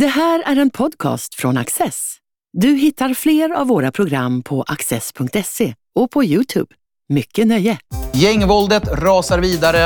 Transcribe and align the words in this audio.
Det 0.00 0.06
här 0.06 0.42
är 0.46 0.56
en 0.56 0.70
podcast 0.70 1.34
från 1.34 1.56
Access. 1.56 2.16
Du 2.52 2.68
hittar 2.68 3.14
fler 3.14 3.50
av 3.50 3.66
våra 3.66 3.92
program 3.92 4.42
på 4.42 4.62
access.se 4.62 5.74
och 5.94 6.10
på 6.10 6.24
Youtube. 6.24 6.74
Mycket 7.08 7.46
nöje! 7.46 7.78
Gängvåldet 8.14 8.88
rasar 8.92 9.38
vidare. 9.40 9.80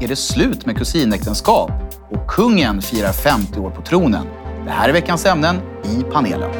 Är 0.00 0.08
det 0.08 0.16
slut 0.16 0.66
med 0.66 0.76
kusinäktenskap? 0.76 1.70
Och 2.10 2.30
kungen 2.30 2.82
firar 2.82 3.12
50 3.12 3.60
år 3.60 3.70
på 3.70 3.82
tronen. 3.82 4.26
Det 4.64 4.70
här 4.70 4.88
är 4.88 4.92
veckans 4.92 5.26
ämnen 5.26 5.56
i 5.84 6.02
panelen. 6.12 6.50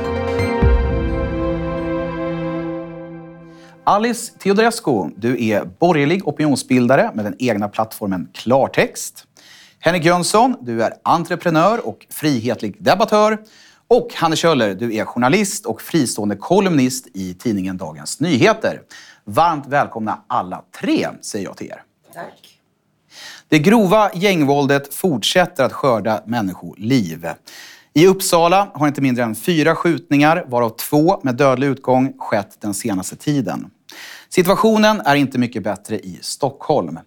Alice 3.85 4.33
Teodorescu, 4.39 5.11
du 5.17 5.45
är 5.45 5.65
borgerlig 5.65 6.29
opinionsbildare 6.29 7.11
med 7.15 7.25
den 7.25 7.35
egna 7.39 7.69
plattformen 7.69 8.29
Klartext. 8.35 9.27
Henrik 9.80 10.04
Jönsson, 10.04 10.56
du 10.60 10.82
är 10.82 10.95
entreprenör 11.02 11.86
och 11.86 12.06
frihetlig 12.10 12.82
debattör. 12.82 13.38
Och 13.88 14.14
Hanne 14.14 14.36
Kjöller, 14.36 14.74
du 14.74 14.95
är 14.95 15.05
journalist 15.05 15.66
och 15.66 15.82
fristående 15.82 16.36
kolumnist 16.36 17.06
i 17.14 17.34
tidningen 17.34 17.77
Dagens 17.77 18.20
Nyheter. 18.20 18.83
Varmt 19.24 19.66
välkomna 19.66 20.24
alla 20.27 20.64
tre, 20.80 21.09
säger 21.20 21.45
jag 21.45 21.56
till 21.56 21.66
er. 21.66 21.83
Tack. 22.14 22.59
Det 23.48 23.59
grova 23.59 24.10
gängvåldet 24.14 24.95
fortsätter 24.95 25.64
att 25.64 25.72
skörda 25.72 26.22
människoliv. 26.27 27.28
I 27.95 28.06
Uppsala 28.06 28.70
har 28.74 28.88
inte 28.88 29.00
mindre 29.00 29.24
än 29.24 29.34
fyra 29.34 29.74
skjutningar, 29.74 30.45
varav 30.48 30.70
två 30.70 31.20
med 31.22 31.34
dödlig 31.34 31.66
utgång, 31.66 32.12
skett 32.19 32.56
den 32.60 32.74
senaste 32.74 33.16
tiden. 33.16 33.70
Situationen 34.28 35.00
är 35.00 35.14
inte 35.14 35.38
mycket 35.38 35.62
bättre 35.62 35.98
i 35.98 36.19
Stockholm. 36.22 36.98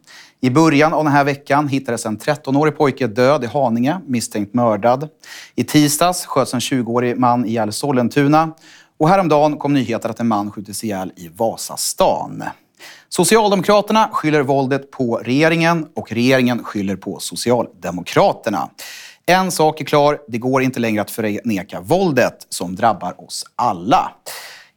I 0.44 0.50
början 0.50 0.94
av 0.94 1.04
den 1.04 1.13
här 1.13 1.23
veckan 1.23 1.68
hittades 1.68 2.05
en 2.05 2.18
13-årig 2.18 2.77
pojke 2.77 3.08
död 3.08 3.44
i 3.44 3.48
Haninge, 3.48 3.99
misstänkt 4.08 4.54
mördad. 4.54 5.09
I 5.55 5.63
tisdags 5.63 6.26
sköts 6.26 6.54
en 6.54 6.59
20-årig 6.59 7.18
man 7.18 7.45
ihjäl 7.45 7.70
i 7.70 7.72
Sollentuna. 7.72 8.55
Och 8.99 9.09
häromdagen 9.09 9.58
kom 9.58 9.73
nyheten 9.73 10.12
att 10.12 10.20
en 10.20 10.27
man 10.27 10.52
skjutits 10.52 10.84
ihjäl 10.84 11.12
i 11.15 11.27
Vasastan. 11.27 12.43
Socialdemokraterna 13.10 14.10
skyller 14.12 14.41
våldet 14.41 14.91
på 14.91 15.18
regeringen 15.18 15.88
och 15.96 16.12
regeringen 16.12 16.63
skyller 16.63 16.96
på 16.96 17.20
Socialdemokraterna. 17.20 18.70
En 19.26 19.52
sak 19.52 19.82
är 19.82 19.85
klar, 19.85 20.20
det 20.27 20.37
går 20.37 20.62
inte 20.62 20.80
längre 20.80 21.02
att 21.02 21.12
förneka 21.12 21.82
våldet 21.82 22.46
som 22.49 22.76
drabbar 22.76 23.21
oss 23.26 23.46
alla. 23.55 24.12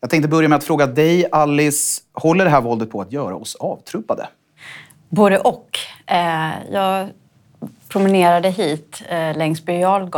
Jag 0.01 0.11
tänkte 0.11 0.29
börja 0.29 0.49
med 0.49 0.57
att 0.57 0.65
fråga 0.65 0.87
dig, 0.87 1.27
Alice. 1.33 2.03
Håller 2.13 2.45
det 2.45 2.51
här 2.51 2.61
våldet 2.61 2.91
på 2.91 3.01
att 3.01 3.13
göra 3.13 3.37
oss 3.37 3.55
avtrubbade? 3.55 4.29
Både 5.15 5.39
och. 5.39 5.79
Eh, 6.07 6.51
jag 6.73 7.09
promenerade 7.89 8.51
hit 8.51 9.03
eh, 9.09 9.37
längs 9.37 9.65
Birger 9.65 10.11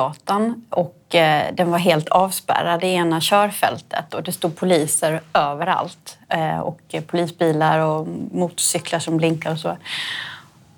och 0.71 1.15
eh, 1.15 1.55
den 1.55 1.71
var 1.71 1.79
helt 1.79 2.09
avspärrad 2.09 2.85
i 2.85 2.87
ena 2.87 3.21
körfältet 3.21 4.15
och 4.15 4.23
det 4.23 4.33
stod 4.33 4.57
poliser 4.57 5.21
överallt 5.35 6.19
eh, 6.29 6.59
och 6.59 6.81
polisbilar 7.07 7.79
och 7.79 8.09
motorcyklar 8.33 8.99
som 8.99 9.17
blinkar 9.17 9.53
och 9.53 9.59
så. 9.59 9.77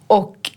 Och 0.06 0.50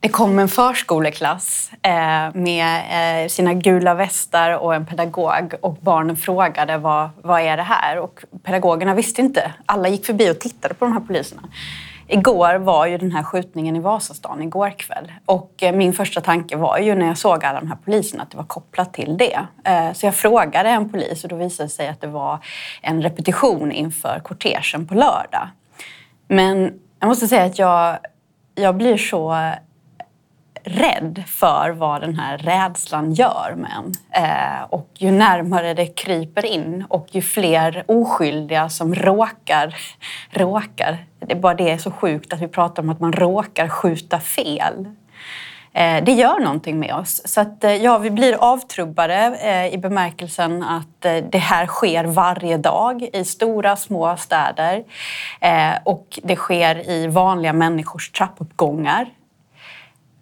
det 0.00 0.08
kom 0.08 0.38
en 0.38 0.48
förskoleklass 0.48 1.70
eh, 1.82 2.34
med 2.34 2.82
eh, 3.24 3.28
sina 3.28 3.54
gula 3.54 3.94
västar 3.94 4.58
och 4.58 4.74
en 4.74 4.86
pedagog 4.86 5.54
och 5.60 5.74
barnen 5.80 6.16
frågade 6.16 6.78
vad, 6.78 7.10
vad 7.22 7.40
är 7.40 7.56
det 7.56 7.62
här? 7.62 7.98
Och 7.98 8.20
pedagogerna 8.42 8.94
visste 8.94 9.20
inte. 9.20 9.52
Alla 9.66 9.88
gick 9.88 10.06
förbi 10.06 10.30
och 10.30 10.40
tittade 10.40 10.74
på 10.74 10.84
de 10.84 10.92
här 10.92 11.00
poliserna. 11.00 11.42
Igår 12.12 12.54
var 12.54 12.86
ju 12.86 12.98
den 12.98 13.12
här 13.12 13.22
skjutningen 13.22 13.76
i 13.76 13.80
Vasastan 13.80 14.42
igår 14.42 14.70
kväll 14.70 15.12
och 15.26 15.62
eh, 15.62 15.74
min 15.74 15.92
första 15.92 16.20
tanke 16.20 16.56
var 16.56 16.78
ju 16.78 16.94
när 16.94 17.06
jag 17.06 17.18
såg 17.18 17.44
alla 17.44 17.60
de 17.60 17.68
här 17.68 17.76
poliserna 17.84 18.22
att 18.22 18.30
det 18.30 18.36
var 18.36 18.44
kopplat 18.44 18.94
till 18.94 19.16
det. 19.16 19.46
Eh, 19.64 19.92
så 19.92 20.06
jag 20.06 20.14
frågade 20.14 20.68
en 20.68 20.90
polis 20.90 21.24
och 21.24 21.30
då 21.30 21.36
visade 21.36 21.66
det 21.66 21.70
sig 21.70 21.88
att 21.88 22.00
det 22.00 22.06
var 22.06 22.38
en 22.82 23.02
repetition 23.02 23.72
inför 23.72 24.20
kortegen 24.24 24.86
på 24.88 24.94
lördag. 24.94 25.48
Men 26.28 26.72
jag 27.00 27.08
måste 27.08 27.28
säga 27.28 27.44
att 27.44 27.58
jag, 27.58 27.98
jag 28.54 28.76
blir 28.76 28.96
så 28.96 29.52
rädd 30.64 31.22
för 31.26 31.70
vad 31.70 32.00
den 32.00 32.14
här 32.18 32.38
rädslan 32.38 33.12
gör 33.12 33.54
med 33.56 33.70
en. 33.70 33.94
Eh, 34.24 34.62
och 34.70 34.88
ju 34.94 35.10
närmare 35.10 35.74
det 35.74 35.86
kryper 35.86 36.46
in 36.46 36.84
och 36.88 37.06
ju 37.10 37.22
fler 37.22 37.84
oskyldiga 37.86 38.68
som 38.68 38.94
råkar, 38.94 39.76
råkar. 40.30 41.04
Det 41.18 41.32
är 41.32 41.40
bara 41.40 41.54
det 41.54 41.70
är 41.70 41.78
så 41.78 41.90
sjukt 41.90 42.32
att 42.32 42.40
vi 42.40 42.48
pratar 42.48 42.82
om 42.82 42.90
att 42.90 43.00
man 43.00 43.12
råkar 43.12 43.68
skjuta 43.68 44.20
fel. 44.20 44.86
Eh, 45.72 46.04
det 46.04 46.12
gör 46.12 46.40
någonting 46.40 46.78
med 46.78 46.94
oss. 46.94 47.22
Så 47.24 47.40
att, 47.40 47.64
eh, 47.64 47.74
ja, 47.74 47.98
vi 47.98 48.10
blir 48.10 48.34
avtrubbade 48.34 49.38
eh, 49.42 49.74
i 49.74 49.78
bemärkelsen 49.78 50.62
att 50.62 51.04
eh, 51.04 51.16
det 51.30 51.38
här 51.38 51.66
sker 51.66 52.04
varje 52.04 52.56
dag 52.56 53.08
i 53.12 53.24
stora, 53.24 53.76
små 53.76 54.16
städer. 54.16 54.84
Eh, 55.40 55.72
och 55.84 56.18
det 56.22 56.36
sker 56.36 56.90
i 56.90 57.06
vanliga 57.06 57.52
människors 57.52 58.10
trappuppgångar. 58.10 59.06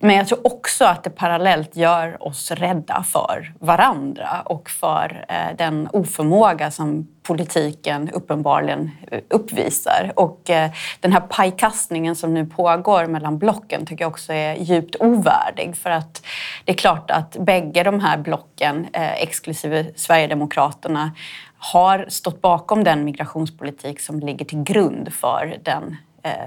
Men 0.01 0.17
jag 0.17 0.29
tror 0.29 0.47
också 0.47 0.85
att 0.85 1.05
det 1.05 1.11
parallellt 1.11 1.77
gör 1.77 2.23
oss 2.23 2.51
rädda 2.51 3.03
för 3.03 3.53
varandra 3.59 4.43
och 4.45 4.71
för 4.71 5.25
eh, 5.29 5.57
den 5.57 5.89
oförmåga 5.93 6.71
som 6.71 7.09
politiken 7.23 8.11
uppenbarligen 8.11 8.91
eh, 9.11 9.21
uppvisar. 9.31 10.13
Och 10.17 10.51
eh, 10.51 10.71
den 11.01 11.13
här 11.13 11.21
pajkastningen 11.21 12.17
som 12.17 12.35
nu 12.35 12.47
pågår 12.47 13.07
mellan 13.07 13.39
blocken 13.39 13.87
tycker 13.87 14.05
jag 14.05 14.11
också 14.11 14.33
är 14.33 14.55
djupt 14.55 14.97
ovärdig. 15.01 15.77
För 15.77 15.91
att 15.91 16.23
det 16.65 16.73
är 16.73 16.77
klart 16.77 17.11
att 17.11 17.37
bägge 17.41 17.83
de 17.83 18.01
här 18.01 18.19
blocken, 18.19 18.87
exklusive 18.93 19.87
Sverigedemokraterna, 19.97 21.13
har 21.59 22.07
stått 22.09 22.41
bakom 22.41 22.85
den 22.85 23.05
migrationspolitik 23.05 24.01
som 24.01 24.21
ligger 24.21 24.45
till 24.45 24.63
grund 24.63 25.13
för 25.13 25.57
den 25.63 25.97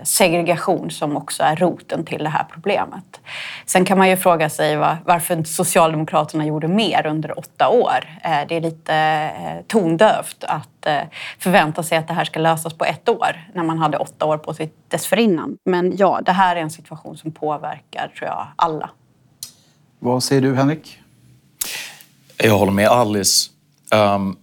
segregation 0.04 0.92
som 0.92 1.18
också 1.18 1.44
är 1.44 1.56
roten 1.56 2.06
till 2.06 2.24
det 2.24 2.30
här 2.30 2.46
problemet. 2.52 3.22
Sen 3.66 3.86
kan 3.86 3.98
man 3.98 4.10
ju 4.10 4.18
fråga 4.18 4.50
sig 4.50 4.78
varför 5.06 5.44
Socialdemokraterna 5.44 6.46
gjorde 6.46 6.68
mer 6.68 7.06
under 7.08 7.40
åtta 7.40 7.70
år. 7.70 8.20
Eh, 8.24 8.48
det 8.50 8.56
är 8.56 8.62
lite 8.62 8.96
eh, 8.96 9.66
tondövt 9.68 10.44
att 10.44 10.68
förvänta 11.40 11.84
sig 11.84 11.98
att 11.98 12.08
det 12.08 12.14
här 12.14 12.26
ska 12.26 12.40
lösas 12.40 12.74
på 12.74 12.86
ett 12.86 13.10
år 13.10 13.50
när 13.54 13.64
man 13.64 13.78
hade 13.80 13.98
åtta 13.98 14.26
år 14.26 14.38
på 14.38 14.54
sig 14.54 14.72
dessförinnan. 14.88 15.58
Men 15.66 15.98
ja, 15.98 16.22
det 16.26 16.32
här 16.32 16.56
är 16.56 16.62
en 16.62 16.70
situation 16.70 17.18
som 17.18 17.32
påverkar, 17.32 18.12
tror 18.18 18.30
jag, 18.30 18.48
alla. 18.56 18.90
Vad 20.00 20.24
säger 20.24 20.42
du, 20.42 20.56
Henrik? 20.56 21.00
Jag 22.38 22.58
håller 22.58 22.72
med 22.72 22.88
Alice. 22.88 23.50
Um, 23.96 24.38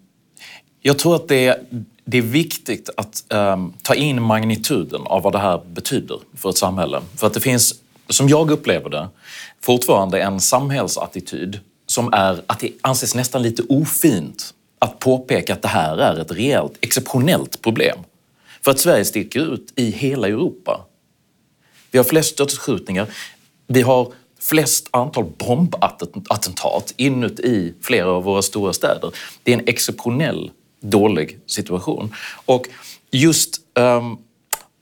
jag 0.81 0.99
tror 0.99 1.17
att 1.17 1.29
det 1.29 1.71
det 2.11 2.19
är 2.19 2.23
viktigt 2.23 2.91
att 2.97 3.25
um, 3.29 3.73
ta 3.83 3.95
in 3.95 4.23
magnituden 4.23 5.01
av 5.07 5.23
vad 5.23 5.33
det 5.33 5.39
här 5.39 5.61
betyder 5.67 6.19
för 6.35 6.51
ett 6.51 6.59
samhälle. 6.59 7.01
För 7.17 7.27
att 7.27 7.35
det 7.35 7.41
finns, 7.41 7.75
som 8.09 8.29
jag 8.29 8.51
upplever 8.51 8.91
det, 8.91 9.09
fortfarande 9.61 10.23
en 10.23 10.41
samhällsattityd 10.41 11.61
som 11.87 12.13
är 12.13 12.43
att 12.47 12.61
det 12.61 12.73
anses 12.81 13.15
nästan 13.15 13.43
lite 13.43 13.63
ofint 13.63 14.55
att 14.79 14.99
påpeka 14.99 15.53
att 15.53 15.63
det 15.63 15.69
här 15.69 15.97
är 15.99 16.21
ett 16.21 16.33
reellt, 16.33 16.73
exceptionellt 16.81 17.63
problem. 17.63 17.99
För 18.63 18.71
att 18.71 18.79
Sverige 18.79 19.05
sticker 19.05 19.55
ut 19.55 19.73
i 19.77 19.91
hela 19.91 20.29
Europa. 20.29 20.81
Vi 21.91 21.99
har 21.99 22.05
flest 22.05 22.39
dödsskjutningar. 22.39 23.07
Vi 23.67 23.83
har 23.83 24.13
flest 24.41 24.89
antal 24.91 25.25
bombattentat 25.39 26.95
inuti 26.97 27.75
flera 27.81 28.07
av 28.07 28.25
våra 28.25 28.43
stora 28.43 28.73
städer. 28.73 29.11
Det 29.43 29.53
är 29.53 29.59
en 29.59 29.69
exceptionell 29.69 30.51
dålig 30.81 31.39
situation. 31.47 32.15
Och 32.45 32.67
just 33.11 33.61
um, 33.75 34.19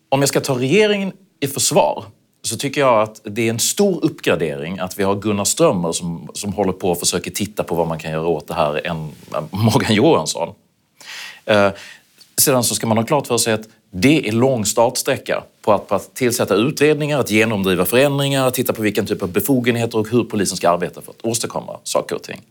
om 0.08 0.20
jag 0.20 0.28
ska 0.28 0.40
ta 0.40 0.58
regeringen 0.58 1.12
i 1.40 1.46
försvar 1.46 2.04
så 2.42 2.56
tycker 2.56 2.80
jag 2.80 3.02
att 3.02 3.20
det 3.24 3.46
är 3.46 3.50
en 3.50 3.58
stor 3.58 4.04
uppgradering 4.04 4.78
att 4.78 4.98
vi 4.98 5.02
har 5.02 5.14
Gunnar 5.14 5.44
Strömmer 5.44 5.92
som, 5.92 6.28
som 6.34 6.52
håller 6.52 6.72
på 6.72 6.90
och 6.90 6.98
försöker 6.98 7.30
titta 7.30 7.62
på 7.62 7.74
vad 7.74 7.88
man 7.88 7.98
kan 7.98 8.10
göra 8.10 8.26
åt 8.26 8.48
det 8.48 8.54
här 8.54 8.86
än 8.86 9.12
Morgan 9.50 9.94
Johansson. 9.94 10.48
Uh, 11.50 11.68
sedan 12.36 12.64
så 12.64 12.74
ska 12.74 12.86
man 12.86 12.96
ha 12.96 13.04
klart 13.04 13.26
för 13.26 13.38
sig 13.38 13.52
att 13.52 13.68
det 13.90 14.28
är 14.28 14.32
lång 14.32 14.64
startsträcka 14.64 15.42
på 15.62 15.72
att, 15.72 15.86
på 15.88 15.94
att 15.94 16.14
tillsätta 16.14 16.54
utredningar, 16.54 17.20
att 17.20 17.30
genomdriva 17.30 17.84
förändringar, 17.84 18.46
att 18.46 18.54
titta 18.54 18.72
på 18.72 18.82
vilken 18.82 19.06
typ 19.06 19.22
av 19.22 19.32
befogenheter 19.32 19.98
och 19.98 20.08
hur 20.08 20.24
polisen 20.24 20.56
ska 20.56 20.70
arbeta 20.70 21.02
för 21.02 21.12
att 21.12 21.24
åstadkomma 21.24 21.78
saker 21.82 22.16
och 22.16 22.22
ting. 22.22 22.42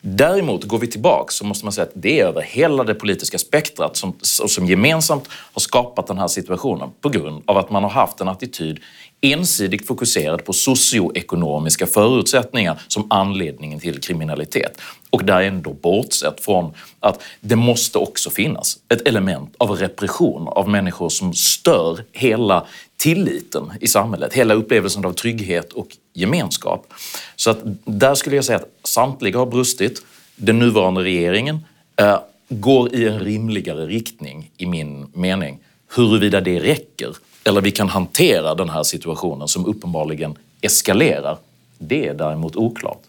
Däremot, 0.00 0.64
går 0.64 0.78
vi 0.78 0.86
tillbaka 0.86 1.32
så 1.32 1.44
måste 1.44 1.64
man 1.66 1.72
säga 1.72 1.86
att 1.86 1.92
det 1.94 2.20
är 2.20 2.26
över 2.26 2.42
hela 2.42 2.84
det 2.84 2.94
politiska 2.94 3.38
spektrat 3.38 3.96
som, 3.96 4.14
som 4.22 4.66
gemensamt 4.66 5.28
har 5.30 5.60
skapat 5.60 6.06
den 6.06 6.18
här 6.18 6.28
situationen 6.28 6.90
på 7.00 7.08
grund 7.08 7.42
av 7.46 7.58
att 7.58 7.70
man 7.70 7.82
har 7.82 7.90
haft 7.90 8.20
en 8.20 8.28
attityd 8.28 8.80
ensidigt 9.20 9.86
fokuserad 9.86 10.44
på 10.44 10.52
socioekonomiska 10.52 11.86
förutsättningar 11.86 12.82
som 12.88 13.06
anledningen 13.10 13.80
till 13.80 14.00
kriminalitet. 14.00 14.80
Och 15.10 15.24
där 15.24 15.42
ändå 15.42 15.72
bortsett 15.72 16.44
från 16.44 16.74
att 17.00 17.22
det 17.40 17.56
måste 17.56 17.98
också 17.98 18.30
finnas 18.30 18.78
ett 18.88 19.08
element 19.08 19.54
av 19.58 19.70
repression 19.70 20.48
av 20.48 20.68
människor 20.68 21.08
som 21.08 21.34
stör 21.34 22.04
hela 22.12 22.66
tilliten 23.04 23.72
i 23.80 23.88
samhället, 23.88 24.34
hela 24.34 24.54
upplevelsen 24.54 25.04
av 25.04 25.12
trygghet 25.12 25.72
och 25.72 25.96
gemenskap. 26.12 26.92
Så 27.36 27.50
att 27.50 27.58
där 27.84 28.14
skulle 28.14 28.36
jag 28.36 28.44
säga 28.44 28.58
att 28.58 28.68
samtliga 28.84 29.38
har 29.38 29.46
brustit. 29.46 30.02
Den 30.36 30.58
nuvarande 30.58 31.02
regeringen 31.02 31.58
eh, 31.96 32.18
går 32.48 32.94
i 32.94 33.08
en 33.08 33.18
rimligare 33.20 33.86
riktning 33.86 34.50
i 34.56 34.66
min 34.66 35.06
mening. 35.12 35.58
Huruvida 35.94 36.40
det 36.40 36.60
räcker 36.60 37.16
eller 37.44 37.60
vi 37.60 37.70
kan 37.70 37.88
hantera 37.88 38.54
den 38.54 38.68
här 38.68 38.82
situationen 38.82 39.48
som 39.48 39.66
uppenbarligen 39.66 40.34
eskalerar, 40.60 41.36
det 41.78 42.08
är 42.08 42.14
däremot 42.14 42.56
oklart. 42.56 43.02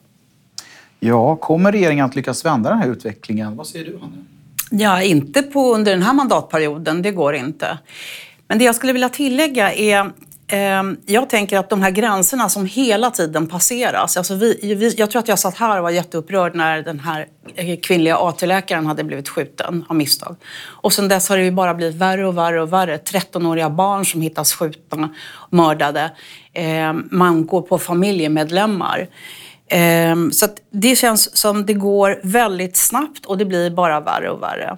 Ja, 0.99 1.35
kommer 1.35 1.71
regeringen 1.71 2.05
att 2.05 2.15
lyckas 2.15 2.45
vända 2.45 2.69
den 2.69 2.79
här 2.79 2.89
utvecklingen? 2.89 3.57
Vad 3.57 3.67
säger 3.67 3.85
du, 3.85 3.97
Hanna? 3.97 4.25
Ja, 4.71 5.01
inte 5.01 5.41
på, 5.41 5.75
under 5.75 5.91
den 5.91 6.01
här 6.01 6.13
mandatperioden. 6.13 7.01
Det 7.01 7.11
går 7.11 7.35
inte. 7.35 7.77
Men 8.47 8.59
det 8.59 8.65
jag 8.65 8.75
skulle 8.75 8.93
vilja 8.93 9.09
tillägga 9.09 9.73
är 9.73 10.11
ehm, 10.47 10.97
jag 11.05 11.29
tänker 11.29 11.57
att 11.57 11.69
de 11.69 11.81
här 11.81 11.91
gränserna 11.91 12.49
som 12.49 12.65
hela 12.65 13.11
tiden 13.11 13.47
passeras. 13.47 14.17
Alltså 14.17 14.35
vi, 14.35 14.75
vi, 14.75 14.89
jag 14.97 15.11
tror 15.11 15.19
att 15.19 15.27
jag 15.27 15.39
satt 15.39 15.57
här 15.57 15.77
och 15.77 15.83
var 15.83 15.89
jätteupprörd 15.89 16.55
när 16.55 16.81
den 16.81 16.99
här 16.99 17.27
eh, 17.55 17.79
kvinnliga 17.79 18.17
AT-läkaren 18.17 18.85
hade 18.85 19.03
blivit 19.03 19.29
skjuten 19.29 19.85
av 19.87 19.95
misstag. 19.95 20.35
Och 20.65 20.93
sen 20.93 21.07
dess 21.07 21.29
har 21.29 21.37
det 21.37 21.43
ju 21.43 21.51
bara 21.51 21.73
blivit 21.73 21.95
värre 21.95 22.27
och 22.27 22.37
värre 22.37 22.61
och 22.61 22.73
värre. 22.73 22.97
13-åriga 22.97 23.69
barn 23.69 24.05
som 24.05 24.21
hittas 24.21 24.53
skjutna, 24.53 25.09
mördade. 25.49 26.11
Ehm, 26.53 27.07
man 27.11 27.45
går 27.45 27.61
på 27.61 27.77
familjemedlemmar. 27.77 29.07
Ehm, 29.69 30.31
så 30.31 30.47
det 30.71 30.95
känns 30.95 31.37
som 31.37 31.65
det 31.65 31.73
går 31.73 32.19
väldigt 32.23 32.77
snabbt 32.77 33.25
och 33.25 33.37
det 33.37 33.45
blir 33.45 33.69
bara 33.69 33.99
värre 33.99 34.29
och 34.29 34.41
värre. 34.41 34.77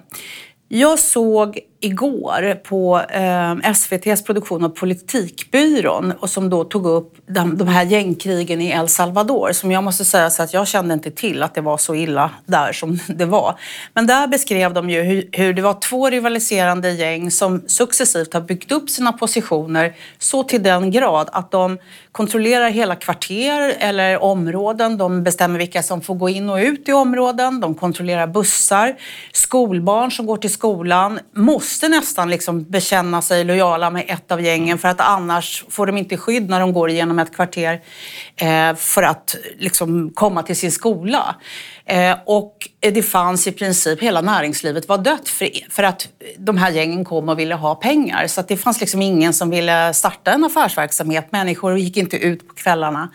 Jag 0.68 0.98
såg 0.98 1.58
igår 1.80 2.54
på 2.54 3.00
eh, 3.10 3.70
SVTs 3.70 4.24
produktion 4.24 4.64
av 4.64 4.68
Politikbyrån 4.68 6.12
och 6.12 6.30
som 6.30 6.50
då 6.50 6.64
tog 6.64 6.86
upp 6.86 7.14
de, 7.26 7.56
de, 7.56 7.68
här 7.68 7.84
gängkrigen 7.84 8.60
i 8.60 8.70
El 8.70 8.88
Salvador 8.88 9.52
som 9.52 9.72
jag 9.72 9.84
måste 9.84 10.04
säga 10.04 10.30
så 10.30 10.42
att 10.42 10.54
jag 10.54 10.68
kände 10.68 10.94
inte 10.94 11.10
till 11.10 11.42
att 11.42 11.54
det 11.54 11.60
var 11.60 11.76
så 11.76 11.94
illa 11.94 12.30
där 12.46 12.72
som 12.72 12.98
det 13.06 13.24
var. 13.24 13.60
Men 13.94 14.06
där 14.06 14.26
beskrev 14.26 14.74
de 14.74 14.90
ju 14.90 15.02
hur, 15.02 15.28
hur 15.32 15.52
det 15.52 15.62
var 15.62 15.80
två 15.80 16.10
rivaliserande 16.10 16.92
gäng 16.92 17.30
som 17.30 17.62
successivt 17.66 18.34
har 18.34 18.40
byggt 18.40 18.72
upp 18.72 18.90
sina 18.90 19.12
positioner 19.12 19.94
så 20.18 20.42
till 20.42 20.62
den 20.62 20.90
grad 20.90 21.28
att 21.32 21.50
de 21.50 21.78
kontrollerar 22.12 22.70
hela 22.70 22.94
kvarter 22.96 23.74
eller 23.78 24.22
områden. 24.22 24.98
De 24.98 25.22
bestämmer 25.22 25.58
vilka 25.58 25.82
som 25.82 26.00
får 26.00 26.14
gå 26.14 26.28
in 26.28 26.50
och 26.50 26.56
ut 26.56 26.88
i 26.88 26.92
områden. 26.92 27.60
De 27.60 27.74
kontrollerar 27.74 28.26
bussar. 28.26 28.96
Skolbarn 29.32 30.10
som 30.10 30.26
går 30.26 30.36
till 30.36 30.52
skolan 30.52 31.20
måste 31.34 31.67
nästan 31.88 32.30
liksom 32.30 32.64
bekänna 32.64 33.22
sig 33.22 33.44
lojala 33.44 33.90
med 33.90 34.04
ett 34.08 34.32
av 34.32 34.42
gängen 34.42 34.78
för 34.78 34.88
att 34.88 35.00
annars 35.00 35.64
får 35.68 35.86
de 35.86 35.96
inte 35.96 36.16
skydd 36.16 36.48
när 36.50 36.60
de 36.60 36.72
går 36.72 36.90
igenom 36.90 37.18
ett 37.18 37.34
kvarter 37.34 37.80
eh, 38.36 38.74
för 38.74 39.02
att 39.02 39.36
liksom 39.58 40.10
komma 40.14 40.42
till 40.42 40.56
sin 40.56 40.72
skola. 40.72 41.36
Eh, 41.84 42.16
och 42.26 42.68
det 42.80 43.02
fanns 43.02 43.46
i 43.46 43.52
princip, 43.52 44.02
hela 44.02 44.20
näringslivet 44.20 44.88
var 44.88 44.98
dött 44.98 45.28
för, 45.28 45.50
för 45.70 45.82
att 45.82 46.08
de 46.38 46.56
här 46.56 46.70
gängen 46.70 47.04
kom 47.04 47.28
och 47.28 47.38
ville 47.38 47.54
ha 47.54 47.74
pengar. 47.74 48.26
Så 48.26 48.42
det 48.42 48.56
fanns 48.56 48.80
liksom 48.80 49.02
ingen 49.02 49.34
som 49.34 49.50
ville 49.50 49.94
starta 49.94 50.32
en 50.32 50.44
affärsverksamhet. 50.44 51.32
Människor 51.32 51.78
gick 51.78 51.96
inte 51.96 52.16
ut 52.16 52.48
på 52.48 52.54
kvällarna. 52.54 53.08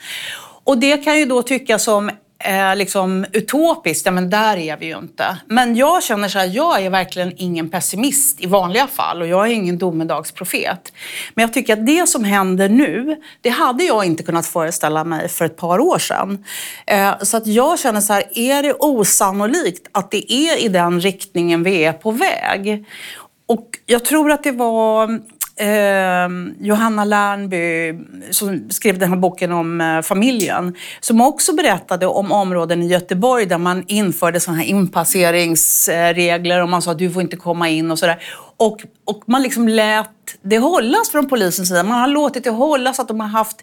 Och 0.63 0.77
det 0.77 0.97
kan 0.97 1.19
ju 1.19 1.25
då 1.25 1.41
tyckas 1.41 1.83
som 1.83 2.11
eh, 2.43 2.75
liksom 2.75 3.25
utopiskt, 3.31 4.05
ja 4.05 4.11
men 4.11 4.29
där 4.29 4.57
är 4.57 4.77
vi 4.77 4.85
ju 4.85 4.97
inte. 4.97 5.37
Men 5.47 5.75
jag 5.75 6.03
känner 6.03 6.27
så 6.27 6.39
här, 6.39 6.45
jag 6.45 6.81
är 6.85 6.89
verkligen 6.89 7.33
ingen 7.37 7.69
pessimist 7.69 8.41
i 8.41 8.47
vanliga 8.47 8.87
fall 8.87 9.21
och 9.21 9.27
jag 9.27 9.47
är 9.47 9.51
ingen 9.51 9.77
domedagsprofet. 9.77 10.93
Men 11.33 11.41
jag 11.43 11.53
tycker 11.53 11.73
att 11.73 11.85
det 11.85 12.09
som 12.09 12.23
händer 12.23 12.69
nu, 12.69 13.21
det 13.41 13.49
hade 13.49 13.83
jag 13.83 14.05
inte 14.05 14.23
kunnat 14.23 14.45
föreställa 14.45 15.03
mig 15.03 15.29
för 15.29 15.45
ett 15.45 15.57
par 15.57 15.79
år 15.79 15.99
sedan. 15.99 16.45
Eh, 16.87 17.13
så 17.21 17.37
att 17.37 17.47
jag 17.47 17.79
känner 17.79 18.01
så 18.01 18.13
här, 18.13 18.23
är 18.35 18.63
det 18.63 18.73
osannolikt 18.73 19.87
att 19.91 20.11
det 20.11 20.33
är 20.33 20.63
i 20.65 20.67
den 20.67 21.01
riktningen 21.01 21.63
vi 21.63 21.85
är 21.85 21.93
på 21.93 22.11
väg? 22.11 22.85
Och 23.45 23.69
jag 23.85 24.05
tror 24.05 24.31
att 24.31 24.43
det 24.43 24.51
var 24.51 25.19
eh, 25.63 26.29
Johanna 26.59 27.05
Lernby 27.05 27.93
som 28.31 28.69
skrev 28.69 28.99
den 28.99 29.09
här 29.09 29.17
boken 29.17 29.51
om 29.51 29.81
eh, 29.81 30.01
familjen 30.01 30.75
som 30.99 31.21
också 31.21 31.55
berättade 31.55 32.07
om 32.07 32.31
områden 32.31 32.83
i 32.83 32.87
Göteborg 32.87 33.45
där 33.45 33.57
man 33.57 33.83
införde 33.87 34.39
sådana 34.39 34.61
här 34.61 34.69
inpasseringsregler 34.69 36.61
och 36.61 36.69
man 36.69 36.81
sa 36.81 36.91
att 36.91 36.99
du 36.99 37.11
får 37.11 37.21
inte 37.21 37.37
komma 37.37 37.69
in 37.69 37.91
och 37.91 37.99
sådär. 37.99 38.23
Och, 38.57 38.77
och 39.05 39.23
man 39.25 39.41
liksom 39.41 39.67
lät 39.67 40.22
det 40.41 40.57
hållas 40.57 41.09
från 41.09 41.29
polisens 41.29 41.69
sida. 41.69 41.83
Man 41.83 41.99
har 41.99 42.07
låtit 42.07 42.43
det 42.43 42.49
hållas 42.49 42.99
att 42.99 43.07
de 43.07 43.19
har 43.19 43.27
haft, 43.27 43.57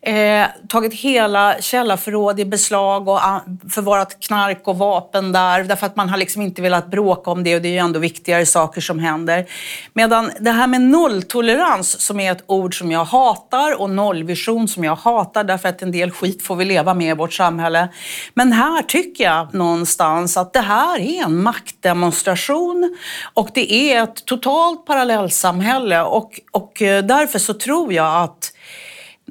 eh, 0.00 0.46
tagit 0.68 0.94
hela 0.94 1.56
källarförråd 1.60 2.40
i 2.40 2.44
beslag 2.44 3.08
och 3.08 3.16
ah, 3.16 3.40
förvarat 3.70 4.20
knark 4.20 4.68
och 4.68 4.78
vapen 4.78 5.32
där. 5.32 5.64
Därför 5.64 5.86
att 5.86 5.96
man 5.96 6.08
har 6.08 6.16
liksom 6.16 6.42
inte 6.42 6.62
velat 6.62 6.90
bråka 6.90 7.30
om 7.30 7.44
det 7.44 7.56
och 7.56 7.62
det 7.62 7.68
är 7.68 7.72
ju 7.72 7.78
ändå 7.78 7.98
viktigare 7.98 8.46
saker 8.46 8.80
som 8.80 8.98
händer. 8.98 9.46
Medan 9.92 10.30
det 10.40 10.50
här 10.50 10.66
med 10.66 10.80
nolltolerans 10.80 12.00
som 12.00 12.20
är 12.20 12.32
ett 12.32 12.44
ord 12.46 12.78
som 12.78 12.92
jag 12.92 13.04
hatar 13.04 13.80
och 13.80 13.90
nollvision 13.90 14.68
som 14.68 14.84
jag 14.84 14.96
hatar 14.96 15.44
därför 15.44 15.68
att 15.68 15.82
en 15.82 15.92
del 15.92 16.10
skit 16.10 16.42
får 16.42 16.56
vi 16.56 16.64
leva 16.64 16.94
med 16.94 17.10
i 17.10 17.14
vårt 17.14 17.32
samhälle. 17.32 17.88
Men 18.34 18.52
här 18.52 18.82
tycker 18.82 19.24
jag 19.24 19.54
någonstans 19.54 20.36
att 20.36 20.52
det 20.52 20.60
här 20.60 20.98
är 20.98 21.24
en 21.24 21.42
maktdemonstration 21.42 22.96
och 23.34 23.48
det 23.54 23.72
är 23.72 24.02
ett 24.02 24.24
totalt 24.24 24.86
parallellsamhälle 24.86 26.02
och, 26.16 26.40
och 26.50 26.82
eh, 26.82 27.04
därför 27.04 27.38
så 27.38 27.54
tror 27.54 27.92
jag 27.92 28.22
att 28.22 28.52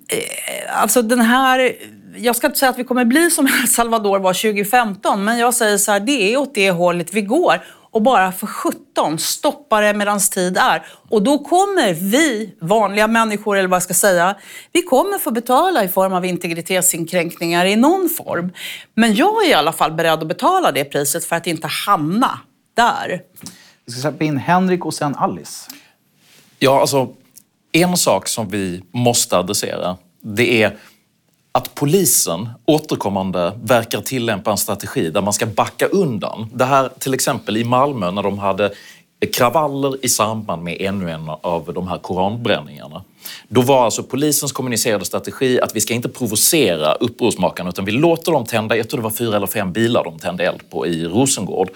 eh, 0.09 0.81
alltså 0.81 1.01
den 1.01 1.21
här 1.21 1.75
jag 2.17 2.35
ska 2.35 2.47
inte 2.47 2.59
säga 2.59 2.69
att 2.69 2.79
vi 2.79 2.83
kommer 2.83 3.05
bli 3.05 3.31
som 3.31 3.47
El 3.47 3.67
Salvador 3.67 4.19
var 4.19 4.33
2015, 4.33 5.23
men 5.23 5.37
jag 5.37 5.53
säger 5.53 5.77
så 5.77 5.91
här, 5.91 5.99
det 5.99 6.33
är 6.33 6.37
åt 6.37 6.55
det 6.55 6.71
hållet 6.71 7.13
vi 7.13 7.21
går. 7.21 7.63
Och 7.93 8.01
bara 8.01 8.31
för 8.31 8.47
17 8.47 9.19
stoppa 9.19 9.81
det 9.81 9.93
medans 9.93 10.29
tid 10.29 10.57
är. 10.57 10.85
Och 11.09 11.23
då 11.23 11.39
kommer 11.39 11.93
vi, 11.93 12.55
vanliga 12.61 13.07
människor 13.07 13.57
eller 13.57 13.67
vad 13.67 13.75
jag 13.75 13.83
ska 13.83 13.93
säga, 13.93 14.35
vi 14.71 14.81
kommer 14.81 15.17
få 15.17 15.31
betala 15.31 15.83
i 15.83 15.87
form 15.87 16.13
av 16.13 16.25
integritetsinkränkningar 16.25 17.65
i 17.65 17.75
någon 17.75 18.09
form. 18.09 18.51
Men 18.95 19.15
jag 19.15 19.45
är 19.45 19.49
i 19.49 19.53
alla 19.53 19.73
fall 19.73 19.91
beredd 19.91 20.19
att 20.19 20.27
betala 20.27 20.71
det 20.71 20.83
priset 20.83 21.25
för 21.25 21.35
att 21.35 21.47
inte 21.47 21.67
hamna 21.67 22.39
där. 22.73 23.21
Vi 23.85 23.91
ska 23.91 24.01
släppa 24.01 24.23
in 24.23 24.37
Henrik 24.37 24.85
och 24.85 24.93
sen 24.93 25.15
Alice. 25.15 25.71
Ja, 26.63 26.81
alltså 26.81 27.09
en 27.71 27.97
sak 27.97 28.27
som 28.27 28.49
vi 28.49 28.81
måste 28.91 29.37
adressera, 29.37 29.97
det 30.21 30.63
är 30.63 30.77
att 31.51 31.75
polisen 31.75 32.49
återkommande 32.65 33.59
verkar 33.63 34.01
tillämpa 34.01 34.51
en 34.51 34.57
strategi 34.57 35.09
där 35.09 35.21
man 35.21 35.33
ska 35.33 35.45
backa 35.45 35.87
undan. 35.87 36.49
Det 36.53 36.65
här 36.65 36.89
till 36.99 37.13
exempel 37.13 37.57
i 37.57 37.63
Malmö 37.63 38.11
när 38.11 38.23
de 38.23 38.39
hade 38.39 38.73
kravaller 39.27 40.05
i 40.05 40.09
samband 40.09 40.63
med 40.63 40.77
ännu 40.79 41.11
en 41.11 41.29
av 41.29 41.73
de 41.73 41.87
här 41.87 41.97
koranbränningarna. 41.97 43.03
Då 43.47 43.61
var 43.61 43.85
alltså 43.85 44.03
polisens 44.03 44.51
kommunicerade 44.51 45.05
strategi 45.05 45.61
att 45.61 45.75
vi 45.75 45.81
ska 45.81 45.93
inte 45.93 46.09
provocera 46.09 46.93
upprorsmakarna 46.93 47.69
utan 47.69 47.85
vi 47.85 47.91
låter 47.91 48.31
dem 48.31 48.45
tända, 48.45 48.77
jag 48.77 48.89
tror 48.89 48.97
det 48.97 49.03
var 49.03 49.11
fyra 49.11 49.35
eller 49.35 49.47
fem 49.47 49.71
bilar 49.71 50.03
de 50.03 50.19
tände 50.19 50.45
eld 50.45 50.69
på 50.69 50.87
i 50.87 51.05
Rosengård. 51.05 51.69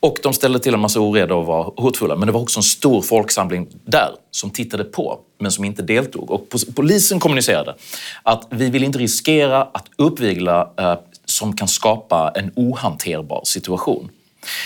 Och 0.00 0.16
de 0.22 0.32
ställde 0.32 0.58
till 0.58 0.74
en 0.74 0.80
massa 0.80 1.00
oreda 1.00 1.34
och 1.34 1.46
var 1.46 1.72
hotfulla. 1.76 2.16
Men 2.16 2.26
det 2.26 2.32
var 2.32 2.40
också 2.40 2.58
en 2.58 2.62
stor 2.62 3.02
folksamling 3.02 3.66
där 3.84 4.10
som 4.30 4.50
tittade 4.50 4.84
på 4.84 5.18
men 5.40 5.52
som 5.52 5.64
inte 5.64 5.82
deltog. 5.82 6.30
Och 6.30 6.46
polisen 6.76 7.20
kommunicerade 7.20 7.74
att 8.22 8.46
vi 8.50 8.70
vill 8.70 8.84
inte 8.84 8.98
riskera 8.98 9.62
att 9.62 9.86
uppvigla 9.96 10.70
eh, 10.78 10.94
som 11.24 11.56
kan 11.56 11.68
skapa 11.68 12.32
en 12.34 12.52
ohanterbar 12.56 13.40
situation. 13.44 14.10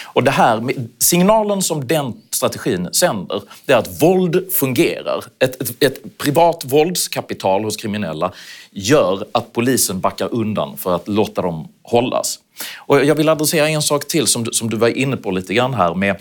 Och 0.05 0.25
det 0.25 0.31
här, 0.31 0.75
signalen 0.99 1.63
som 1.63 1.87
den 1.87 2.13
strategin 2.31 2.89
sänder, 2.93 3.43
det 3.67 3.73
är 3.73 3.77
att 3.77 4.03
våld 4.03 4.53
fungerar. 4.53 5.25
Ett, 5.39 5.63
ett, 5.63 5.83
ett, 5.83 6.19
privat 6.19 6.65
våldskapital 6.65 7.65
hos 7.65 7.77
kriminella 7.77 8.33
gör 8.71 9.27
att 9.33 9.53
polisen 9.53 10.01
backar 10.01 10.35
undan 10.35 10.77
för 10.77 10.95
att 10.95 11.09
låta 11.09 11.43
dem 11.43 11.69
hållas. 11.83 12.39
Och 12.77 13.05
jag 13.05 13.15
vill 13.15 13.29
adressera 13.29 13.69
en 13.69 13.83
sak 13.83 14.09
till 14.09 14.27
som, 14.27 14.47
som 14.47 14.71
du 14.71 14.77
var 14.77 14.89
inne 14.89 15.17
på 15.17 15.31
lite 15.31 15.55
grann 15.55 15.75
här 15.75 15.95
med 15.95 16.17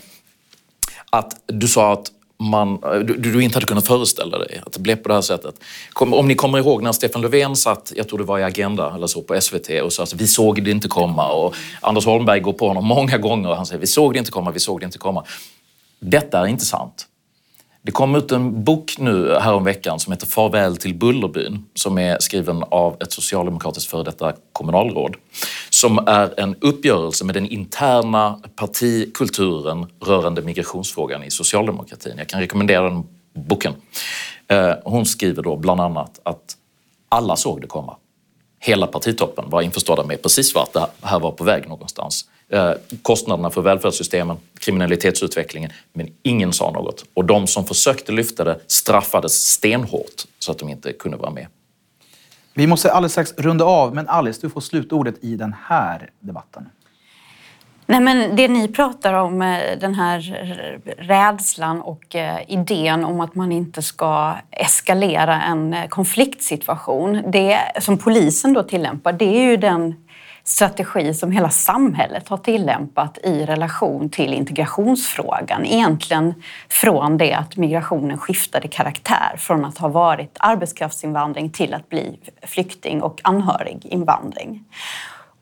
att 1.10 1.42
du 1.46 1.68
sa 1.68 1.94
att 1.94 2.12
man, 2.40 2.80
du, 3.06 3.18
du, 3.18 3.44
inte 3.44 3.56
hade 3.56 3.66
kunnat 3.66 3.88
föreställa 3.88 4.38
dig 4.38 4.62
att 4.66 4.74
det 4.74 4.80
blev 4.80 4.96
på 4.96 5.08
det 5.08 5.14
här 5.14 5.22
sättet. 5.22 5.56
Kom, 5.94 6.14
om 6.14 6.28
ni 6.28 6.36
kommer 6.36 6.58
ihåg 6.58 6.84
när 6.84 6.92
Stefan 6.92 7.22
Löfven 7.22 7.56
satt, 7.56 7.94
jag 7.96 8.10
tror 8.10 8.20
det 8.20 8.26
var 8.26 8.40
i 8.40 8.44
Agenda 8.44 8.96
eller 8.96 9.08
så, 9.08 9.22
på 9.22 9.42
SVT 9.42 9.70
och 9.84 9.94
sa 9.94 10.04
att 10.04 10.14
vi 10.14 10.28
såg 10.28 10.64
det 10.64 10.72
inte 10.72 10.88
komma 10.88 11.32
och 11.32 11.56
Anders 11.82 12.06
Holmberg 12.06 12.40
går 12.40 12.54
på 12.54 12.68
honom 12.68 12.86
många 12.86 13.18
gånger 13.18 13.50
och 13.50 13.56
han 13.56 13.66
säger 13.66 13.82
vi 13.82 13.88
såg 13.88 14.14
det 14.14 14.20
inte 14.20 14.32
komma, 14.32 14.52
vi 14.52 14.60
såg 14.60 14.80
det 14.80 14.86
inte 14.86 14.98
komma. 14.98 15.24
Detta 16.00 16.40
är 16.40 16.48
inte 16.48 16.66
sant. 16.66 17.08
Det 17.86 17.92
kom 17.92 18.16
ut 18.16 18.32
en 18.32 18.64
bok 18.64 18.96
nu 18.98 19.38
häromveckan 19.40 20.00
som 20.00 20.14
heter 20.14 20.28
Farväl 20.28 20.78
till 20.78 20.96
Bullerbyn 20.96 21.66
som 21.74 21.98
är 21.98 22.18
skriven 22.20 22.64
av 22.64 22.98
ett 23.02 23.12
socialdemokratiskt 23.12 23.92
före 23.92 24.04
detta 24.04 24.34
kommunalråd 24.52 25.16
som 25.70 25.98
är 26.08 26.40
en 26.40 26.56
uppgörelse 26.62 27.26
med 27.26 27.36
den 27.36 27.46
interna 27.48 28.40
partikulturen 28.56 29.86
rörande 30.06 30.42
migrationsfrågan 30.42 31.24
i 31.24 31.32
socialdemokratin. 31.32 32.14
Jag 32.18 32.30
kan 32.30 32.40
rekommendera 32.40 32.90
den 32.90 33.04
boken. 33.36 33.74
Eh, 34.48 34.72
hon 34.84 35.06
skriver 35.06 35.44
då 35.44 35.56
bland 35.56 35.82
annat 35.82 36.20
att 36.24 36.56
alla 37.10 37.36
såg 37.36 37.62
det 37.62 37.68
komma. 37.68 37.98
Hela 38.60 38.88
partitoppen 38.88 39.50
var 39.50 39.62
införstådda 39.62 40.04
med 40.04 40.22
precis 40.22 40.56
vart 40.56 40.74
det 40.74 40.88
här 41.02 41.20
var 41.20 41.32
på 41.32 41.44
väg 41.44 41.68
någonstans. 41.68 42.26
Eh, 42.50 42.72
kostnaderna 43.02 43.50
för 43.50 43.62
välfärdssystemen, 43.62 44.38
kriminalitetsutvecklingen, 44.60 45.72
men 45.94 46.08
ingen 46.24 46.54
sa 46.54 46.72
något. 46.72 47.06
Och 47.14 47.26
de 47.26 47.48
som 47.48 47.66
försökte 47.66 48.12
lyfta 48.12 48.44
det 48.44 48.60
straffades 48.68 49.34
stenhårt 49.34 50.26
så 50.40 50.52
att 50.52 50.60
de 50.60 50.70
inte 50.70 50.94
kunde 50.94 51.18
vara 51.18 51.32
med. 51.32 51.48
Vi 52.54 52.68
måste 52.68 52.92
alldeles 52.92 53.12
strax 53.12 53.34
runda 53.38 53.66
av, 53.66 53.96
men 53.96 54.10
Alice, 54.10 54.42
du 54.42 54.50
får 54.50 54.62
slutordet 54.62 55.24
i 55.24 55.36
den 55.36 55.56
här 55.68 56.10
debatten. 56.20 56.70
Nej, 57.88 58.00
men 58.00 58.36
det 58.36 58.48
ni 58.48 58.68
pratar 58.68 59.14
om, 59.14 59.42
eh, 59.42 59.80
den 59.80 59.96
här 59.96 60.20
rädslan 60.98 61.82
och 61.82 62.16
eh, 62.16 62.40
idén 62.48 63.06
om 63.06 63.22
att 63.22 63.36
man 63.36 63.52
inte 63.52 63.82
ska 63.82 64.36
eskalera 64.52 65.42
en 65.42 65.76
konfliktsituation, 65.90 67.32
det 67.32 67.60
som 67.82 67.98
polisen 67.98 68.54
då 68.54 68.64
tillämpar, 68.64 69.14
det 69.14 69.26
är 69.26 69.50
ju 69.50 69.58
den 69.58 69.96
strategi 70.48 71.14
som 71.14 71.32
hela 71.32 71.50
samhället 71.50 72.30
har 72.30 72.38
tillämpat 72.38 73.18
i 73.24 73.46
relation 73.46 74.10
till 74.10 74.34
integrationsfrågan. 74.34 75.66
Egentligen 75.66 76.34
från 76.70 77.18
det 77.18 77.34
att 77.34 77.58
migrationen 77.58 78.18
skiftade 78.18 78.68
karaktär 78.68 79.36
från 79.38 79.66
att 79.66 79.78
ha 79.78 79.88
varit 79.88 80.38
arbetskraftsinvandring 80.40 81.50
till 81.50 81.74
att 81.74 81.90
bli 81.90 82.20
flykting 82.44 83.02
och 83.02 83.22
anhöriginvandring. 83.24 84.64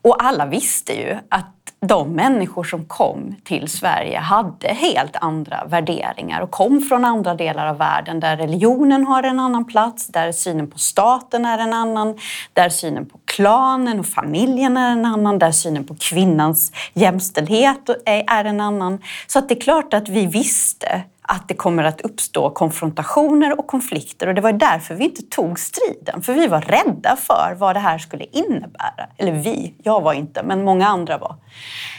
Och 0.04 0.24
alla 0.24 0.46
visste 0.46 0.92
ju 0.92 1.18
att 1.28 1.50
de 1.80 2.12
människor 2.12 2.64
som 2.64 2.84
kom 2.84 3.34
till 3.44 3.68
Sverige 3.68 4.18
hade 4.18 4.68
helt 4.68 5.16
andra 5.16 5.64
värderingar 5.64 6.40
och 6.40 6.50
kom 6.50 6.80
från 6.80 7.04
andra 7.04 7.34
delar 7.34 7.66
av 7.66 7.78
världen 7.78 8.20
där 8.20 8.36
religionen 8.36 9.06
har 9.06 9.22
en 9.22 9.40
annan 9.40 9.64
plats, 9.64 10.06
där 10.06 10.32
synen 10.32 10.70
på 10.70 10.78
staten 10.78 11.44
är 11.44 11.58
en 11.58 11.72
annan, 11.72 12.18
där 12.52 12.68
synen 12.68 13.06
på 13.06 13.18
klanen 13.24 14.00
och 14.00 14.06
familjen 14.06 14.76
är 14.76 14.92
en 14.92 15.04
annan, 15.04 15.38
där 15.38 15.52
synen 15.52 15.84
på 15.84 15.96
kvinnans 16.00 16.72
jämställdhet 16.92 17.88
är 18.06 18.44
en 18.44 18.60
annan. 18.60 18.98
Så 19.26 19.38
att 19.38 19.48
det 19.48 19.54
är 19.54 19.60
klart 19.60 19.94
att 19.94 20.08
vi 20.08 20.26
visste 20.26 21.02
att 21.28 21.48
det 21.48 21.54
kommer 21.54 21.84
att 21.84 22.00
uppstå 22.00 22.50
konfrontationer 22.50 23.58
och 23.58 23.66
konflikter 23.66 24.26
och 24.26 24.34
det 24.34 24.40
var 24.40 24.52
därför 24.52 24.94
vi 24.94 25.04
inte 25.04 25.22
tog 25.22 25.58
striden. 25.58 26.22
För 26.22 26.34
vi 26.34 26.46
var 26.46 26.60
rädda 26.60 27.16
för 27.16 27.54
vad 27.58 27.76
det 27.76 27.80
här 27.80 27.98
skulle 27.98 28.24
innebära. 28.24 29.06
Eller 29.16 29.32
vi, 29.32 29.74
jag 29.82 30.00
var 30.00 30.12
inte, 30.12 30.42
men 30.42 30.64
många 30.64 30.86
andra 30.86 31.18
var. 31.18 31.36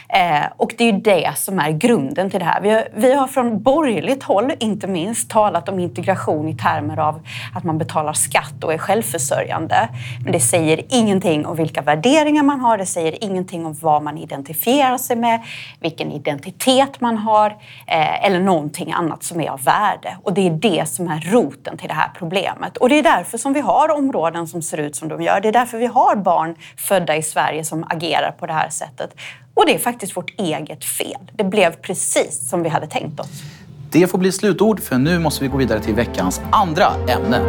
Eh, 0.08 0.44
och 0.56 0.74
det 0.78 0.84
är 0.84 0.92
ju 0.92 1.00
det 1.00 1.32
som 1.36 1.58
är 1.58 1.70
grunden 1.70 2.30
till 2.30 2.40
det 2.40 2.46
här. 2.46 2.60
Vi 2.60 2.70
har, 2.70 2.88
vi 2.94 3.14
har 3.14 3.26
från 3.26 3.62
borgerligt 3.62 4.22
håll, 4.22 4.52
inte 4.58 4.86
minst, 4.86 5.30
talat 5.30 5.68
om 5.68 5.78
integration 5.78 6.48
i 6.48 6.56
termer 6.56 6.98
av 6.98 7.20
att 7.54 7.64
man 7.64 7.78
betalar 7.78 8.12
skatt 8.12 8.64
och 8.64 8.74
är 8.74 8.78
självförsörjande. 8.78 9.88
Men 10.24 10.32
det 10.32 10.40
säger 10.40 10.82
ingenting 10.88 11.46
om 11.46 11.56
vilka 11.56 11.82
värderingar 11.82 12.42
man 12.42 12.60
har, 12.60 12.78
det 12.78 12.86
säger 12.86 13.24
ingenting 13.24 13.66
om 13.66 13.74
vad 13.80 14.02
man 14.02 14.18
identifierar 14.18 14.98
sig 14.98 15.16
med, 15.16 15.40
vilken 15.80 16.12
identitet 16.12 17.00
man 17.00 17.18
har 17.18 17.50
eh, 17.86 18.24
eller 18.24 18.40
någonting 18.40 18.92
annat 18.92 19.22
som 19.22 19.40
är 19.40 19.50
av 19.50 19.64
värde. 19.64 20.16
Och 20.22 20.32
det 20.32 20.46
är 20.46 20.50
det 20.50 20.88
som 20.88 21.08
är 21.08 21.20
roten 21.20 21.78
till 21.78 21.88
det 21.88 21.94
här 21.94 22.10
problemet. 22.18 22.76
Och 22.76 22.88
det 22.88 22.98
är 22.98 23.02
därför 23.02 23.38
som 23.38 23.52
vi 23.52 23.60
har 23.60 23.90
områden 23.90 24.46
som 24.46 24.62
ser 24.62 24.78
ut 24.78 24.96
som 24.96 25.08
de 25.08 25.22
gör. 25.22 25.40
Det 25.40 25.48
är 25.48 25.52
därför 25.52 25.78
vi 25.78 25.86
har 25.86 26.16
barn 26.16 26.54
födda 26.76 27.16
i 27.16 27.22
Sverige 27.22 27.64
som 27.64 27.84
agerar 27.88 28.30
på 28.30 28.46
det 28.46 28.52
här 28.52 28.68
sättet. 28.68 29.14
Och 29.56 29.66
det 29.66 29.74
är 29.74 29.78
faktiskt 29.78 30.16
vårt 30.16 30.40
eget 30.40 30.84
fel. 30.84 31.30
Det 31.32 31.44
blev 31.44 31.76
precis 31.76 32.48
som 32.48 32.62
vi 32.62 32.68
hade 32.68 32.86
tänkt 32.86 33.20
oss. 33.20 33.42
Det 33.90 34.06
får 34.06 34.18
bli 34.18 34.32
slutord 34.32 34.80
för 34.80 34.98
nu 34.98 35.18
måste 35.18 35.44
vi 35.44 35.48
gå 35.48 35.56
vidare 35.56 35.80
till 35.80 35.94
veckans 35.94 36.40
andra 36.52 36.86
ämne. 37.08 37.40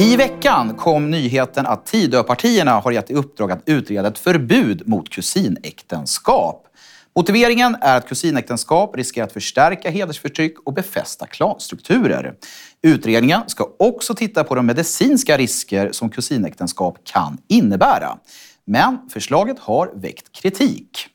I 0.00 0.16
veckan 0.16 0.74
kom 0.74 1.10
nyheten 1.10 1.66
att 1.66 1.86
Tidöpartierna 1.86 2.70
har 2.80 2.92
gett 2.92 3.10
i 3.10 3.14
uppdrag 3.14 3.52
att 3.52 3.62
utreda 3.66 4.08
ett 4.08 4.18
förbud 4.18 4.88
mot 4.88 5.08
kusinäktenskap. 5.10 6.66
Motiveringen 7.16 7.76
är 7.80 7.96
att 7.96 8.08
kusinäktenskap 8.08 8.96
riskerar 8.96 9.26
att 9.26 9.32
förstärka 9.32 9.90
hedersförtryck 9.90 10.58
och 10.64 10.72
befästa 10.74 11.26
klanstrukturer. 11.26 12.34
Utredningen 12.82 13.40
ska 13.46 13.68
också 13.78 14.14
titta 14.14 14.44
på 14.44 14.54
de 14.54 14.66
medicinska 14.66 15.36
risker 15.36 15.92
som 15.92 16.10
kusinäktenskap 16.10 16.98
kan 17.04 17.38
innebära. 17.48 18.18
Men 18.70 18.98
förslaget 19.12 19.58
har 19.58 19.90
väckt 19.94 20.32
kritik. 20.32 21.06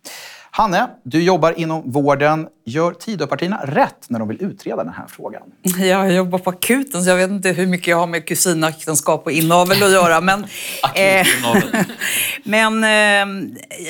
Hanne, 0.52 0.90
du 1.04 1.24
jobbar 1.24 1.60
inom 1.60 1.92
vården. 1.92 2.48
Gör 2.66 2.92
Tidöpartierna 2.92 3.62
rätt 3.66 4.06
när 4.08 4.20
de 4.20 4.28
vill 4.28 4.44
utreda 4.44 4.84
den 4.84 4.94
här 4.94 5.06
frågan? 5.08 5.42
Jag 5.78 6.14
jobbar 6.14 6.40
på 6.40 6.50
akuten 6.50 7.04
så 7.04 7.10
jag 7.10 7.18
vet 7.18 7.30
inte 7.30 7.50
hur 7.50 7.68
mycket 7.68 7.88
jag 7.88 7.98
har 7.98 8.08
med 8.08 8.28
kusinäktenskap 8.28 9.26
och 9.26 9.32
inavel 9.32 9.84
att 9.84 9.92
göra. 9.92 10.22
Men, 10.22 10.44
eh, 10.96 11.28
men, 12.44 12.84
eh, 12.84 13.50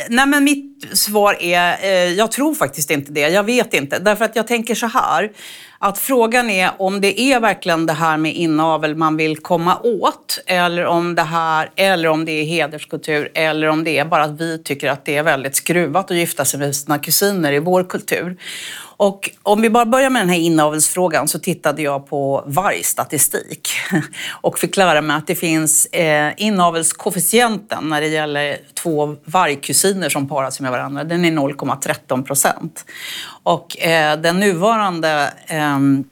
nej, 0.09 0.25
men 0.27 0.43
mitt 0.43 0.97
svar 0.97 1.37
är, 1.41 1.83
eh, 1.83 2.13
jag 2.13 2.31
tror 2.31 2.55
faktiskt 2.55 2.91
inte 2.91 3.11
det. 3.11 3.29
Jag 3.29 3.43
vet 3.43 3.73
inte. 3.73 3.99
Därför 3.99 4.25
att 4.25 4.35
jag 4.35 4.47
tänker 4.47 4.75
så 4.75 4.87
här 4.87 5.31
att 5.85 5.97
frågan 5.97 6.49
är 6.49 6.71
om 6.77 7.01
det 7.01 7.21
är 7.21 7.39
verkligen 7.39 7.85
det 7.85 7.93
här 7.93 8.17
med 8.17 8.35
inavel 8.35 8.95
man 8.95 9.17
vill 9.17 9.37
komma 9.37 9.79
åt 9.83 10.39
eller 10.45 10.85
om 10.85 11.15
det, 11.15 11.21
här, 11.21 11.71
eller 11.75 12.09
om 12.09 12.25
det 12.25 12.31
är 12.31 12.45
hederskultur 12.45 13.31
eller 13.33 13.67
om 13.67 13.83
det 13.83 13.97
är 13.97 14.05
bara 14.05 14.23
att 14.23 14.41
vi 14.41 14.63
tycker 14.63 14.89
att 14.89 15.05
det 15.05 15.17
är 15.17 15.23
väldigt 15.23 15.55
skruvat 15.55 16.11
att 16.11 16.17
gifta 16.17 16.45
sig 16.45 16.59
med 16.59 16.75
sina 16.75 16.99
kusiner 16.99 17.53
i 17.53 17.59
vår 17.59 17.83
kultur. 17.83 18.37
Och 18.97 19.29
om 19.43 19.61
vi 19.61 19.69
bara 19.69 19.85
börjar 19.85 20.09
med 20.09 20.21
den 20.21 20.29
här 20.29 20.39
inavelsfrågan 20.39 21.27
så 21.27 21.39
tittade 21.39 21.81
jag 21.81 22.09
på 22.09 22.43
vargstatistik 22.47 23.69
och 24.41 24.59
fick 24.59 24.77
lära 24.77 25.01
mig 25.01 25.17
att 25.17 25.27
det 25.27 25.35
finns 25.35 25.85
eh, 25.85 26.33
inavelskoefficienten 26.37 27.89
när 27.89 28.01
det 28.01 28.07
gäller 28.07 28.57
två 28.73 29.15
vargkusiner 29.25 30.09
som 30.09 30.27
parar 30.29 30.51
sig 30.51 30.63
med 30.63 30.71
varandra. 30.71 31.03
Den 31.03 31.25
är 31.25 31.31
0,13 31.31 32.23
procent. 32.23 32.85
Och 33.43 33.77
eh, 33.79 34.19
den 34.19 34.39
nuvarande 34.39 35.33
ehm, 35.47 36.03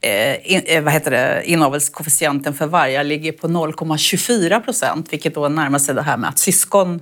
eh, 0.00 0.32
eh, 0.32 0.82
vad 0.82 0.92
heter 0.92 1.10
det, 1.10 1.42
inavelskoefficienten 1.44 2.54
för 2.54 2.66
vargar 2.66 3.04
ligger 3.04 3.32
på 3.32 3.48
0,24 3.48 4.60
procent, 4.60 5.12
vilket 5.12 5.34
då 5.34 5.48
närmar 5.48 5.78
sig 5.78 5.94
det 5.94 6.02
här 6.02 6.16
med 6.16 6.28
att 6.28 6.38
syskon 6.38 7.00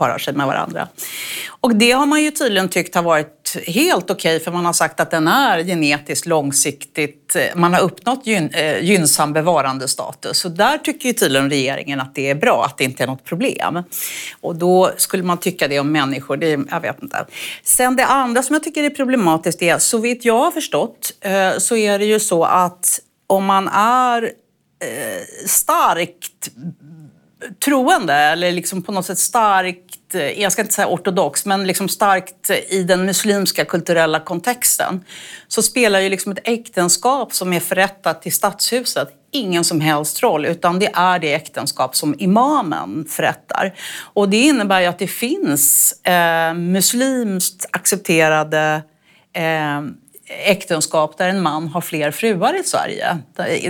parar 0.00 0.18
sig 0.18 0.34
med 0.34 0.46
varandra. 0.46 0.88
Och 1.60 1.76
det 1.76 1.92
har 1.92 2.06
man 2.06 2.22
ju 2.22 2.30
tydligen 2.30 2.68
tyckt 2.68 2.94
har 2.94 3.02
varit 3.02 3.56
helt 3.66 4.10
okej 4.10 4.36
okay, 4.36 4.44
för 4.44 4.50
man 4.50 4.64
har 4.64 4.72
sagt 4.72 5.00
att 5.00 5.10
den 5.10 5.28
är 5.28 5.64
genetiskt 5.64 6.26
långsiktigt, 6.26 7.36
eh, 7.36 7.42
man 7.56 7.74
har 7.74 7.80
uppnått 7.80 8.26
gyn, 8.26 8.50
eh, 8.50 8.84
gynnsam 8.84 9.32
bevarandestatus. 9.32 10.38
Så 10.38 10.48
där 10.48 10.78
tycker 10.78 11.08
ju 11.08 11.12
tydligen 11.12 11.50
regeringen 11.50 12.00
att 12.00 12.14
det 12.14 12.30
är 12.30 12.34
bra, 12.34 12.64
att 12.64 12.78
det 12.78 12.84
inte 12.84 13.02
är 13.02 13.06
något 13.06 13.24
problem. 13.24 13.82
Och 14.40 14.56
då 14.56 14.90
skulle 14.96 15.22
man 15.22 15.38
tycka 15.38 15.68
det 15.68 15.80
om 15.80 15.92
människor, 15.92 16.36
det, 16.36 16.60
jag 16.70 16.80
vet 16.80 17.02
inte. 17.02 17.26
Sen 17.64 17.96
det 17.96 18.06
andra 18.06 18.42
som 18.42 18.54
jag 18.54 18.62
tycker 18.62 18.82
är 18.84 18.90
problematiskt 18.90 19.62
är, 19.62 19.78
så 19.78 19.98
vitt 19.98 20.24
jag 20.24 20.38
har 20.38 20.50
förstått, 20.50 21.12
eh, 21.20 21.58
så 21.58 21.76
är 21.76 21.98
det 21.98 22.04
ju 22.04 22.20
så 22.20 22.44
att 22.44 23.00
om 23.26 23.44
man 23.44 23.68
är 23.68 24.22
eh, 24.22 25.46
starkt 25.46 26.50
troende 27.64 28.14
eller 28.14 28.52
liksom 28.52 28.82
på 28.82 28.92
något 28.92 29.06
sätt 29.06 29.18
starkt, 29.18 30.14
eh, 30.14 30.40
jag 30.42 30.52
ska 30.52 30.62
inte 30.62 30.74
säga 30.74 30.88
ortodox, 30.88 31.46
men 31.46 31.66
liksom 31.66 31.88
starkt 31.88 32.50
i 32.68 32.82
den 32.82 33.06
muslimska 33.06 33.64
kulturella 33.64 34.20
kontexten 34.20 35.04
så 35.48 35.62
spelar 35.62 36.00
ju 36.00 36.08
liksom 36.08 36.32
ett 36.32 36.38
äktenskap 36.44 37.32
som 37.32 37.52
är 37.52 37.60
förrättat 37.60 38.22
till 38.22 38.32
stadshuset 38.32 39.08
ingen 39.32 39.64
som 39.64 39.80
helst 39.80 40.22
roll, 40.22 40.46
utan 40.46 40.78
det 40.78 40.90
är 40.94 41.18
det 41.18 41.34
äktenskap 41.34 41.96
som 41.96 42.14
imamen 42.18 43.04
förrättar. 43.08 43.74
Och 44.00 44.28
det 44.28 44.36
innebär 44.36 44.80
ju 44.80 44.86
att 44.86 44.98
det 44.98 45.06
finns 45.06 45.92
eh, 45.92 46.54
muslimskt 46.54 47.66
accepterade 47.70 48.82
eh, 49.32 49.80
äktenskap 50.30 51.18
där 51.18 51.28
en 51.28 51.42
man 51.42 51.68
har 51.68 51.80
fler 51.80 52.10
fruar 52.10 52.60
i 52.60 52.62
Sverige. 52.64 53.18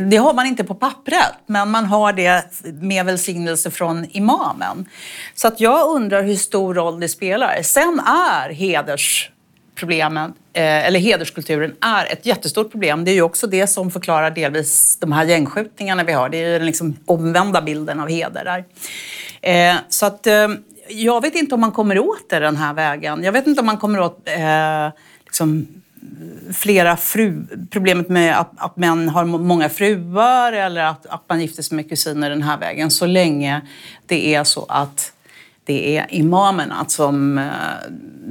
Det 0.00 0.16
har 0.16 0.34
man 0.34 0.46
inte 0.46 0.64
på 0.64 0.74
pappret, 0.74 1.34
men 1.46 1.70
man 1.70 1.84
har 1.84 2.12
det 2.12 2.44
med 2.80 3.06
välsignelse 3.06 3.70
från 3.70 4.06
imamen. 4.10 4.88
Så 5.34 5.48
att 5.48 5.60
jag 5.60 5.88
undrar 5.88 6.22
hur 6.22 6.36
stor 6.36 6.74
roll 6.74 7.00
det 7.00 7.08
spelar. 7.08 7.62
Sen 7.62 8.00
är 8.06 8.50
hedersproblemen, 8.50 10.32
eh, 10.52 10.86
eller 10.86 11.00
hederskulturen, 11.00 11.74
är 11.80 12.12
ett 12.12 12.26
jättestort 12.26 12.70
problem. 12.70 13.04
Det 13.04 13.10
är 13.10 13.14
ju 13.14 13.22
också 13.22 13.46
det 13.46 13.66
som 13.66 13.90
förklarar 13.90 14.30
delvis 14.30 14.96
de 15.00 15.12
här 15.12 15.24
gängskjutningarna 15.24 16.04
vi 16.04 16.12
har. 16.12 16.28
Det 16.28 16.36
är 16.36 16.48
ju 16.48 16.58
den 16.58 16.66
liksom 16.66 16.96
omvända 17.06 17.62
bilden 17.62 18.00
av 18.00 18.08
heder 18.08 18.44
där. 18.44 18.64
Eh, 19.42 19.76
så 19.88 20.06
att 20.06 20.26
eh, 20.26 20.48
jag 20.88 21.20
vet 21.20 21.34
inte 21.34 21.54
om 21.54 21.60
man 21.60 21.72
kommer 21.72 21.98
åt 21.98 22.30
det 22.30 22.38
den 22.38 22.56
här 22.56 22.74
vägen. 22.74 23.24
Jag 23.24 23.32
vet 23.32 23.46
inte 23.46 23.60
om 23.60 23.66
man 23.66 23.76
kommer 23.76 24.00
åt 24.00 24.28
liksom, 25.24 25.66
flera 26.52 26.96
fru, 26.96 27.46
problemet 27.70 28.08
med 28.08 28.40
att, 28.40 28.50
att 28.56 28.76
män 28.76 29.08
har 29.08 29.24
många 29.24 29.68
fruar 29.68 30.52
eller 30.52 30.84
att, 30.84 31.06
att 31.06 31.22
man 31.28 31.40
gifter 31.40 31.62
sig 31.62 31.76
med 31.76 31.88
kusiner 31.88 32.30
den 32.30 32.42
här 32.42 32.58
vägen. 32.58 32.90
Så 32.90 33.06
länge 33.06 33.60
det 34.06 34.34
är 34.34 34.44
så 34.44 34.66
att 34.68 35.12
det 35.64 35.96
är 35.96 36.06
imamerna 36.08 36.84
som... 36.88 37.38
Eh, 37.38 37.44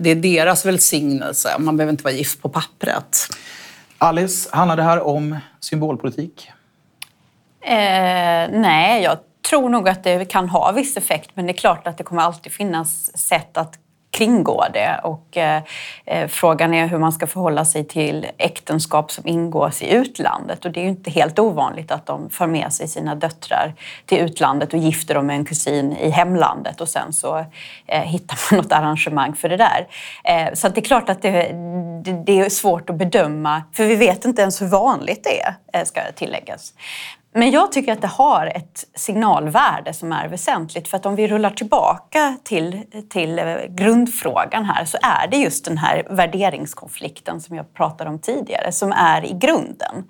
det 0.01 0.09
är 0.09 0.15
deras 0.15 0.65
välsignelse. 0.65 1.55
Man 1.59 1.77
behöver 1.77 1.91
inte 1.91 2.03
vara 2.03 2.13
gift 2.13 2.41
på 2.41 2.49
pappret. 2.49 3.17
Alice, 3.97 4.49
handlar 4.53 4.75
det 4.77 4.83
här 4.83 5.01
om 5.01 5.37
symbolpolitik? 5.59 6.51
Eh, 7.61 8.49
nej, 8.51 9.03
jag 9.03 9.17
tror 9.49 9.69
nog 9.69 9.89
att 9.89 10.03
det 10.03 10.25
kan 10.25 10.49
ha 10.49 10.71
viss 10.71 10.97
effekt 10.97 11.31
men 11.33 11.45
det 11.45 11.51
är 11.51 11.57
klart 11.57 11.87
att 11.87 11.97
det 11.97 12.03
kommer 12.03 12.21
alltid 12.21 12.51
finnas 12.51 13.17
sätt 13.17 13.57
att 13.57 13.73
kringgå 14.19 14.65
det. 14.73 14.99
Och, 15.03 15.37
eh, 15.37 15.61
frågan 16.27 16.73
är 16.73 16.87
hur 16.87 16.97
man 16.97 17.11
ska 17.11 17.27
förhålla 17.27 17.65
sig 17.65 17.83
till 17.83 18.27
äktenskap 18.37 19.11
som 19.11 19.27
ingås 19.27 19.81
i 19.81 19.93
utlandet. 19.93 20.65
Och 20.65 20.71
det 20.71 20.79
är 20.79 20.83
ju 20.83 20.89
inte 20.89 21.11
helt 21.11 21.39
ovanligt 21.39 21.91
att 21.91 22.05
de 22.05 22.29
för 22.29 22.47
med 22.47 22.73
sig 22.73 22.87
sina 22.87 23.15
döttrar 23.15 23.73
till 24.05 24.17
utlandet 24.17 24.73
och 24.73 24.79
gifter 24.79 25.15
dem 25.15 25.25
med 25.25 25.35
en 25.35 25.45
kusin 25.45 25.91
i 25.91 26.09
hemlandet 26.09 26.81
och 26.81 26.89
sen 26.89 27.13
så 27.13 27.45
eh, 27.87 28.01
hittar 28.01 28.37
man 28.51 28.57
något 28.63 28.71
arrangemang 28.71 29.35
för 29.35 29.49
det 29.49 29.57
där. 29.57 29.87
Eh, 30.23 30.53
så 30.53 30.69
det 30.69 30.79
är 30.79 30.85
klart 30.85 31.09
att 31.09 31.21
det, 31.21 31.31
det, 32.03 32.23
det, 32.25 32.39
är 32.39 32.49
svårt 32.49 32.89
att 32.89 32.95
bedöma, 32.95 33.63
för 33.73 33.85
vi 33.85 33.95
vet 33.95 34.25
inte 34.25 34.41
ens 34.41 34.61
hur 34.61 34.67
vanligt 34.67 35.23
det 35.23 35.41
är, 35.41 35.53
eh, 35.73 35.85
ska 35.85 36.01
tilläggas. 36.15 36.73
Men 37.33 37.51
jag 37.51 37.71
tycker 37.71 37.93
att 37.93 38.01
det 38.01 38.07
har 38.07 38.45
ett 38.45 38.85
signalvärde 38.95 39.93
som 39.93 40.11
är 40.11 40.27
väsentligt. 40.27 40.87
För 40.87 40.97
att 40.97 41.05
om 41.05 41.15
vi 41.15 41.27
rullar 41.27 41.49
tillbaka 41.49 42.37
till, 42.43 42.81
till 43.09 43.39
eh, 43.39 43.55
grundfrågan 43.69 44.65
här 44.65 44.85
så 44.85 44.97
är 45.01 45.27
det 45.27 45.37
just 45.37 45.65
den 45.65 45.77
här 45.77 46.07
värderingskonflikten 46.09 47.41
som 47.41 47.55
jag 47.55 47.73
pratade 47.73 48.09
om 48.09 48.19
tidigare 48.19 48.71
som 48.71 48.91
är 48.91 49.25
i 49.25 49.33
grunden. 49.33 50.03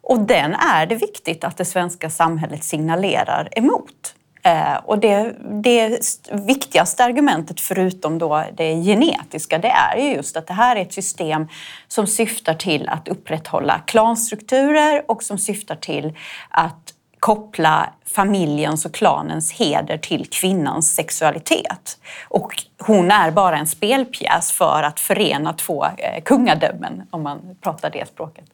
Och 0.00 0.20
den 0.20 0.54
är 0.54 0.86
det 0.86 0.94
viktigt 0.94 1.44
att 1.44 1.56
det 1.56 1.64
svenska 1.64 2.10
samhället 2.10 2.64
signalerar 2.64 3.48
emot. 3.52 4.14
Eh, 4.42 4.76
och 4.84 4.98
det, 4.98 5.34
det 5.62 6.00
viktigaste 6.32 7.04
argumentet, 7.04 7.60
förutom 7.60 8.18
då 8.18 8.44
det 8.54 8.82
genetiska, 8.82 9.58
det 9.58 9.68
är 9.68 9.96
ju 9.96 10.14
just 10.14 10.36
att 10.36 10.46
det 10.46 10.54
här 10.54 10.76
är 10.76 10.82
ett 10.82 10.92
system 10.92 11.48
som 11.88 12.06
syftar 12.06 12.54
till 12.54 12.88
att 12.88 13.08
upprätthålla 13.08 13.80
klanstrukturer 13.86 15.02
och 15.08 15.22
som 15.22 15.38
syftar 15.38 15.76
till 15.76 16.12
att 16.48 16.94
koppla 17.18 17.92
familjens 18.06 18.84
och 18.84 18.94
klanens 18.94 19.52
heder 19.52 19.98
till 19.98 20.26
kvinnans 20.30 20.94
sexualitet. 20.94 21.98
Och 22.28 22.62
hon 22.78 23.10
är 23.10 23.30
bara 23.30 23.58
en 23.58 23.66
spelpjäs 23.66 24.52
för 24.52 24.82
att 24.82 25.00
förena 25.00 25.52
två 25.52 25.84
eh, 25.84 26.22
kungadömen, 26.24 27.02
om 27.10 27.22
man 27.22 27.56
pratar 27.60 27.90
det 27.90 28.08
språket. 28.08 28.44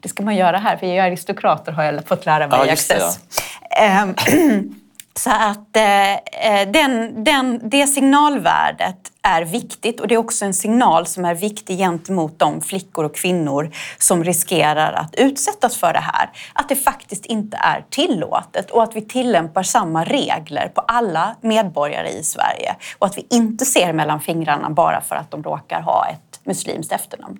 Det 0.00 0.08
ska 0.08 0.22
man 0.22 0.36
göra 0.36 0.58
här, 0.58 0.76
för 0.76 0.86
jag 0.86 0.96
är 0.96 1.02
aristokrater 1.02 1.72
har 1.72 1.84
jag 1.84 2.06
fått 2.06 2.26
lära 2.26 2.48
mig 2.48 2.58
ja, 2.58 2.66
i 2.66 2.70
Access. 2.70 3.20
Så 5.18 5.30
att 5.30 5.76
eh, 5.76 6.12
eh, 6.12 6.70
den, 6.70 7.24
den, 7.24 7.68
det 7.68 7.86
signalvärdet 7.86 8.96
är 9.22 9.42
viktigt 9.42 10.00
och 10.00 10.08
det 10.08 10.14
är 10.14 10.18
också 10.18 10.44
en 10.44 10.54
signal 10.54 11.06
som 11.06 11.24
är 11.24 11.34
viktig 11.34 11.78
gentemot 11.78 12.38
de 12.38 12.60
flickor 12.60 13.04
och 13.04 13.14
kvinnor 13.14 13.70
som 13.98 14.24
riskerar 14.24 14.92
att 14.92 15.14
utsättas 15.14 15.76
för 15.76 15.92
det 15.92 15.98
här. 15.98 16.30
Att 16.52 16.68
det 16.68 16.76
faktiskt 16.76 17.26
inte 17.26 17.56
är 17.56 17.84
tillåtet 17.90 18.70
och 18.70 18.82
att 18.82 18.96
vi 18.96 19.00
tillämpar 19.00 19.62
samma 19.62 20.04
regler 20.04 20.68
på 20.68 20.80
alla 20.80 21.36
medborgare 21.40 22.08
i 22.08 22.24
Sverige 22.24 22.76
och 22.98 23.06
att 23.06 23.18
vi 23.18 23.26
inte 23.30 23.64
ser 23.64 23.92
mellan 23.92 24.20
fingrarna 24.20 24.70
bara 24.70 25.00
för 25.00 25.16
att 25.16 25.30
de 25.30 25.42
råkar 25.42 25.80
ha 25.80 26.06
ett 26.06 26.40
muslimskt 26.44 26.92
efternamn. 26.92 27.38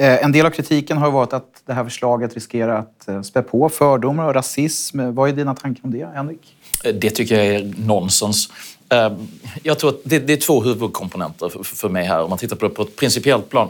Eh, 0.00 0.24
en 0.24 0.32
del 0.32 0.46
av 0.46 0.50
kritiken 0.50 0.98
har 0.98 1.10
varit 1.10 1.32
att 1.32 1.62
det 1.66 1.72
här 1.72 1.84
förslaget 1.84 2.34
riskerar 2.34 2.78
att 2.78 3.08
eh, 3.08 3.22
spä 3.22 3.42
på 3.42 3.68
fördomar 3.68 4.26
och 4.26 4.34
rasism. 4.34 5.00
Eh, 5.00 5.10
vad 5.10 5.28
är 5.28 5.32
dina 5.32 5.54
tankar 5.54 5.84
om 5.84 5.90
det, 5.90 6.08
Henrik? 6.14 6.56
Det 6.94 7.10
tycker 7.10 7.36
jag 7.36 7.46
är 7.46 7.74
nonsens. 7.78 8.48
Jag 9.62 9.78
tror 9.78 9.90
att 9.90 10.00
det 10.04 10.30
är 10.30 10.36
två 10.36 10.62
huvudkomponenter 10.62 11.62
för 11.62 11.88
mig 11.88 12.04
här 12.04 12.22
om 12.22 12.30
man 12.30 12.38
tittar 12.38 12.56
på 12.56 12.68
det 12.68 12.74
på 12.74 12.82
ett 12.82 12.96
principiellt 12.96 13.50
plan. 13.50 13.68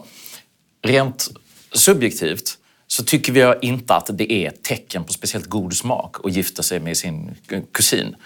Rent 0.83 1.31
subjektivt 1.73 2.59
så 2.87 3.05
tycker 3.05 3.37
jag 3.37 3.65
inte 3.65 3.95
att 3.95 4.11
det 4.13 4.33
är 4.33 4.49
ett 4.49 4.63
tecken 4.63 5.05
på 5.05 5.13
speciellt 5.13 5.47
god 5.47 5.75
smak 5.75 6.17
att 6.25 6.33
gifta 6.33 6.63
sig 6.63 6.81
med 6.81 6.97
sin 6.97 7.35
kusin. 7.73 8.17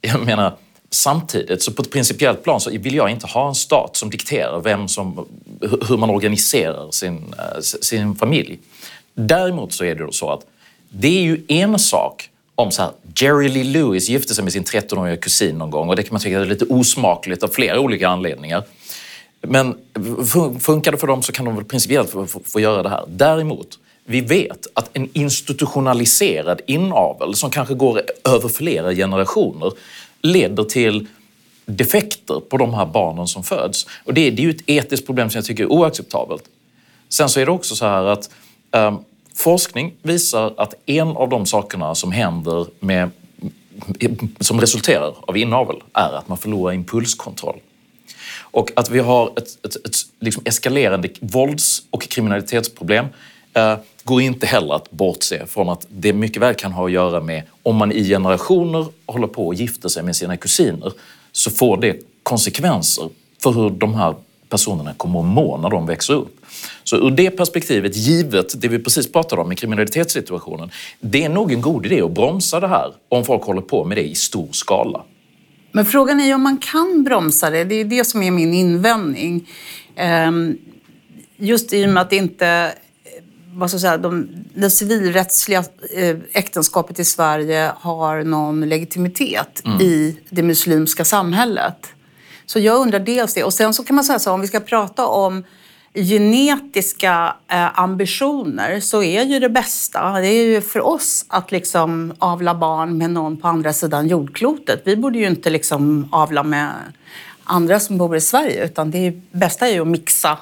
Jag 0.00 0.26
menar, 0.26 0.56
Samtidigt, 0.92 1.62
så 1.62 1.72
på 1.72 1.82
ett 1.82 1.90
principiellt 1.90 2.44
plan, 2.44 2.60
så 2.60 2.70
vill 2.70 2.94
jag 2.94 3.10
inte 3.10 3.26
ha 3.26 3.48
en 3.48 3.54
stat 3.54 3.96
som 3.96 4.10
dikterar 4.10 4.60
vem 4.60 4.88
som, 4.88 5.26
hur 5.88 5.96
man 5.96 6.10
organiserar 6.10 6.90
sin, 6.90 7.34
eh, 7.38 7.60
sin 7.60 8.14
familj. 8.16 8.58
Däremot 9.14 9.72
så 9.72 9.84
är 9.84 9.94
det 9.94 10.04
då 10.04 10.12
så 10.12 10.30
att 10.30 10.46
det 10.88 11.18
är 11.18 11.22
ju 11.22 11.44
en 11.48 11.78
sak 11.78 12.30
om 12.54 12.70
så 12.70 12.82
här, 12.82 12.90
Jerry 13.16 13.48
Lee 13.48 13.64
Lewis 13.64 14.08
gifte 14.08 14.34
sig 14.34 14.44
med 14.44 14.52
sin 14.52 14.64
13-åriga 14.64 15.16
kusin 15.16 15.58
någon 15.58 15.70
gång 15.70 15.88
och 15.88 15.96
det 15.96 16.02
kan 16.02 16.12
man 16.12 16.20
tycka 16.20 16.40
är 16.40 16.44
lite 16.44 16.64
osmakligt 16.64 17.42
av 17.42 17.48
flera 17.48 17.80
olika 17.80 18.08
anledningar. 18.08 18.64
Men 19.42 19.74
funkar 20.60 20.92
det 20.92 20.98
för 20.98 21.06
dem 21.06 21.22
så 21.22 21.32
kan 21.32 21.44
de 21.44 21.56
väl 21.56 21.64
principiellt 21.64 22.10
få, 22.10 22.26
få, 22.26 22.40
få 22.44 22.60
göra 22.60 22.82
det 22.82 22.88
här. 22.88 23.04
Däremot, 23.08 23.78
vi 24.04 24.20
vet 24.20 24.66
att 24.74 24.90
en 24.92 25.08
institutionaliserad 25.12 26.60
inavel 26.66 27.34
som 27.34 27.50
kanske 27.50 27.74
går 27.74 28.02
över 28.28 28.48
flera 28.48 28.94
generationer 28.94 29.72
leder 30.22 30.64
till 30.64 31.06
defekter 31.66 32.40
på 32.40 32.56
de 32.56 32.74
här 32.74 32.86
barnen 32.86 33.26
som 33.26 33.42
föds. 33.42 33.86
Och 34.04 34.14
det, 34.14 34.30
det 34.30 34.42
är 34.42 34.44
ju 34.44 34.50
ett 34.50 34.62
etiskt 34.66 35.06
problem 35.06 35.30
som 35.30 35.38
jag 35.38 35.44
tycker 35.44 35.62
är 35.62 35.72
oacceptabelt. 35.72 36.44
Sen 37.08 37.28
så 37.28 37.40
är 37.40 37.46
det 37.46 37.52
också 37.52 37.76
så 37.76 37.86
här 37.86 38.04
att 38.04 38.30
um, 38.70 39.04
forskning 39.34 39.94
visar 40.02 40.54
att 40.56 40.74
en 40.86 41.08
av 41.08 41.28
de 41.28 41.46
sakerna 41.46 41.94
som 41.94 42.12
händer 42.12 42.66
med, 42.80 43.10
som 44.40 44.60
resulterar 44.60 45.14
av 45.20 45.36
inavel 45.36 45.76
är 45.92 46.12
att 46.12 46.28
man 46.28 46.38
förlorar 46.38 46.74
impulskontroll. 46.74 47.60
Och 48.40 48.70
att 48.76 48.90
vi 48.90 48.98
har 48.98 49.32
ett, 49.36 49.66
ett, 49.66 49.86
ett 49.86 49.96
liksom 50.20 50.42
eskalerande 50.46 51.08
vålds 51.20 51.82
och 51.90 52.02
kriminalitetsproblem 52.02 53.06
eh, 53.54 53.76
går 54.10 54.22
inte 54.22 54.46
heller 54.46 54.74
att 54.74 54.90
bortse 54.90 55.46
från 55.46 55.68
att 55.68 55.86
det 55.88 56.12
mycket 56.12 56.42
väl 56.42 56.54
kan 56.54 56.72
ha 56.72 56.86
att 56.86 56.92
göra 56.92 57.20
med 57.20 57.42
om 57.62 57.76
man 57.76 57.92
i 57.92 58.04
generationer 58.04 58.86
håller 59.06 59.26
på 59.26 59.46
och 59.46 59.54
gifter 59.54 59.88
sig 59.88 60.02
med 60.02 60.16
sina 60.16 60.36
kusiner 60.36 60.92
så 61.32 61.50
får 61.50 61.76
det 61.76 61.96
konsekvenser 62.22 63.08
för 63.42 63.50
hur 63.50 63.70
de 63.70 63.94
här 63.94 64.14
personerna 64.48 64.94
kommer 64.94 65.20
att 65.20 65.26
må 65.26 65.56
när 65.56 65.70
de 65.70 65.86
växer 65.86 66.14
upp. 66.14 66.36
Så 66.84 66.96
ur 66.96 67.10
det 67.10 67.30
perspektivet, 67.30 67.96
givet 67.96 68.60
det 68.62 68.68
vi 68.68 68.78
precis 68.78 69.12
pratade 69.12 69.42
om 69.42 69.48
med 69.48 69.58
kriminalitetssituationen, 69.58 70.70
det 71.00 71.24
är 71.24 71.28
nog 71.28 71.52
en 71.52 71.60
god 71.60 71.86
idé 71.86 72.02
att 72.02 72.12
bromsa 72.12 72.60
det 72.60 72.68
här 72.68 72.92
om 73.08 73.24
folk 73.24 73.42
håller 73.42 73.62
på 73.62 73.84
med 73.84 73.96
det 73.96 74.08
i 74.08 74.14
stor 74.14 74.48
skala. 74.52 75.02
Men 75.72 75.84
frågan 75.84 76.20
är 76.20 76.26
ju 76.26 76.34
om 76.34 76.42
man 76.42 76.58
kan 76.58 77.04
bromsa 77.04 77.50
det. 77.50 77.64
Det 77.64 77.74
är 77.74 77.84
det 77.84 78.04
som 78.04 78.22
är 78.22 78.30
min 78.30 78.54
invändning. 78.54 79.48
Ehm, 79.96 80.58
just 81.36 81.72
i 81.72 81.86
och 81.86 81.88
med 81.88 82.00
att 82.00 82.10
det 82.10 82.16
inte 82.16 82.72
vad 83.60 83.70
ska 83.70 83.74
jag 83.74 83.80
säga, 83.80 83.98
de, 83.98 84.28
det 84.54 84.70
civilrättsliga 84.70 85.64
eh, 85.96 86.16
äktenskapet 86.32 86.98
i 86.98 87.04
Sverige 87.04 87.72
har 87.76 88.24
någon 88.24 88.68
legitimitet 88.68 89.62
mm. 89.64 89.80
i 89.80 90.18
det 90.28 90.42
muslimska 90.42 91.04
samhället. 91.04 91.86
Så 92.46 92.58
jag 92.58 92.80
undrar 92.80 93.00
dels 93.00 93.34
det. 93.34 93.44
Och 93.44 93.54
sen 93.54 93.74
så 93.74 93.84
kan 93.84 93.96
man 93.96 94.04
säga 94.04 94.18
så 94.18 94.32
om 94.32 94.40
vi 94.40 94.46
ska 94.46 94.60
prata 94.60 95.06
om 95.06 95.44
genetiska 95.94 97.36
eh, 97.48 97.78
ambitioner 97.78 98.80
så 98.80 99.02
är 99.02 99.24
ju 99.24 99.38
det 99.38 99.48
bästa, 99.48 100.12
det 100.12 100.28
är 100.28 100.44
ju 100.44 100.60
för 100.60 100.80
oss 100.80 101.24
att 101.28 101.52
liksom 101.52 102.14
avla 102.18 102.54
barn 102.54 102.98
med 102.98 103.10
någon 103.10 103.36
på 103.36 103.48
andra 103.48 103.72
sidan 103.72 104.08
jordklotet. 104.08 104.82
Vi 104.84 104.96
borde 104.96 105.18
ju 105.18 105.26
inte 105.26 105.50
liksom 105.50 106.08
avla 106.12 106.42
med 106.42 106.70
andra 107.44 107.80
som 107.80 107.98
bor 107.98 108.16
i 108.16 108.20
Sverige 108.20 108.64
utan 108.64 108.90
det 108.90 109.12
bästa 109.32 109.68
är 109.68 109.72
ju 109.72 109.80
att 109.80 109.88
mixa 109.88 110.38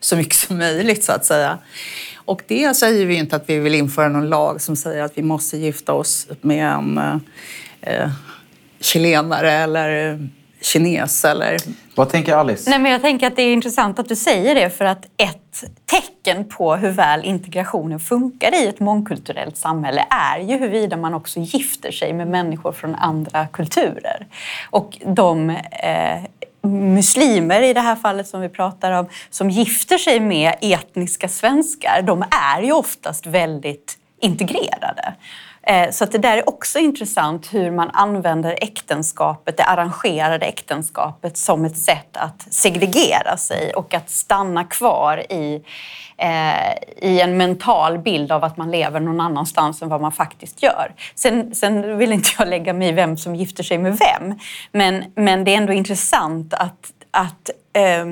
så 0.00 0.16
mycket 0.16 0.36
som 0.36 0.58
möjligt 0.58 1.04
så 1.04 1.12
att 1.12 1.24
säga. 1.24 1.58
Och 2.24 2.42
det 2.46 2.76
säger 2.76 3.06
vi 3.06 3.14
inte 3.14 3.36
att 3.36 3.48
vi 3.48 3.58
vill 3.58 3.74
införa 3.74 4.08
någon 4.08 4.28
lag 4.28 4.60
som 4.60 4.76
säger 4.76 5.02
att 5.02 5.18
vi 5.18 5.22
måste 5.22 5.56
gifta 5.56 5.92
oss 5.92 6.26
med 6.40 6.66
en 6.66 6.98
eh, 7.80 8.10
chilenare 8.80 9.52
eller 9.52 10.18
kines 10.60 11.24
eller... 11.24 11.56
Vad 11.94 12.08
tänker 12.08 12.34
Alice? 12.34 12.70
Nej, 12.70 12.78
men 12.78 12.92
jag 12.92 13.00
tänker 13.00 13.26
att 13.26 13.36
det 13.36 13.42
är 13.42 13.52
intressant 13.52 13.98
att 13.98 14.08
du 14.08 14.16
säger 14.16 14.54
det 14.54 14.70
för 14.70 14.84
att 14.84 15.06
ett 15.16 15.64
tecken 15.84 16.48
på 16.48 16.76
hur 16.76 16.90
väl 16.90 17.24
integrationen 17.24 18.00
funkar 18.00 18.54
i 18.54 18.66
ett 18.66 18.80
mångkulturellt 18.80 19.56
samhälle 19.56 20.06
är 20.10 20.38
ju 20.38 20.58
huruvida 20.58 20.96
man 20.96 21.14
också 21.14 21.40
gifter 21.40 21.92
sig 21.92 22.12
med 22.12 22.28
människor 22.28 22.72
från 22.72 22.94
andra 22.94 23.46
kulturer. 23.46 24.26
Och 24.70 24.98
de 25.06 25.50
eh, 25.50 26.24
muslimer 26.68 27.62
i 27.62 27.72
det 27.72 27.80
här 27.80 27.96
fallet 27.96 28.28
som 28.28 28.40
vi 28.40 28.48
pratar 28.48 28.92
om, 28.92 29.08
som 29.30 29.50
gifter 29.50 29.98
sig 29.98 30.20
med 30.20 30.54
etniska 30.60 31.28
svenskar, 31.28 32.02
de 32.02 32.24
är 32.56 32.62
ju 32.62 32.72
oftast 32.72 33.26
väldigt 33.26 33.98
integrerade. 34.20 35.14
Eh, 35.66 35.90
så 35.90 36.04
att 36.04 36.12
det 36.12 36.18
där 36.18 36.36
är 36.36 36.48
också 36.48 36.78
intressant 36.78 37.54
hur 37.54 37.70
man 37.70 37.90
använder 37.90 38.58
äktenskapet, 38.60 39.56
det 39.56 39.64
arrangerade 39.64 40.46
äktenskapet 40.46 41.36
som 41.36 41.64
ett 41.64 41.78
sätt 41.78 42.16
att 42.16 42.46
segregera 42.50 43.36
sig 43.36 43.72
och 43.74 43.94
att 43.94 44.10
stanna 44.10 44.64
kvar 44.64 45.32
i, 45.32 45.62
eh, 46.16 47.08
i 47.10 47.20
en 47.20 47.36
mental 47.36 47.98
bild 47.98 48.32
av 48.32 48.44
att 48.44 48.56
man 48.56 48.70
lever 48.70 49.00
någon 49.00 49.20
annanstans 49.20 49.82
än 49.82 49.88
vad 49.88 50.00
man 50.00 50.12
faktiskt 50.12 50.62
gör. 50.62 50.94
Sen, 51.14 51.54
sen 51.54 51.98
vill 51.98 52.12
inte 52.12 52.28
jag 52.38 52.48
lägga 52.48 52.72
mig 52.72 52.88
i 52.88 52.92
vem 52.92 53.16
som 53.16 53.36
gifter 53.36 53.62
sig 53.62 53.78
med 53.78 53.98
vem, 53.98 54.38
men, 54.72 55.04
men 55.14 55.44
det 55.44 55.54
är 55.54 55.56
ändå 55.56 55.72
intressant 55.72 56.54
att, 56.54 56.92
att 57.10 57.50
eh, 57.72 58.06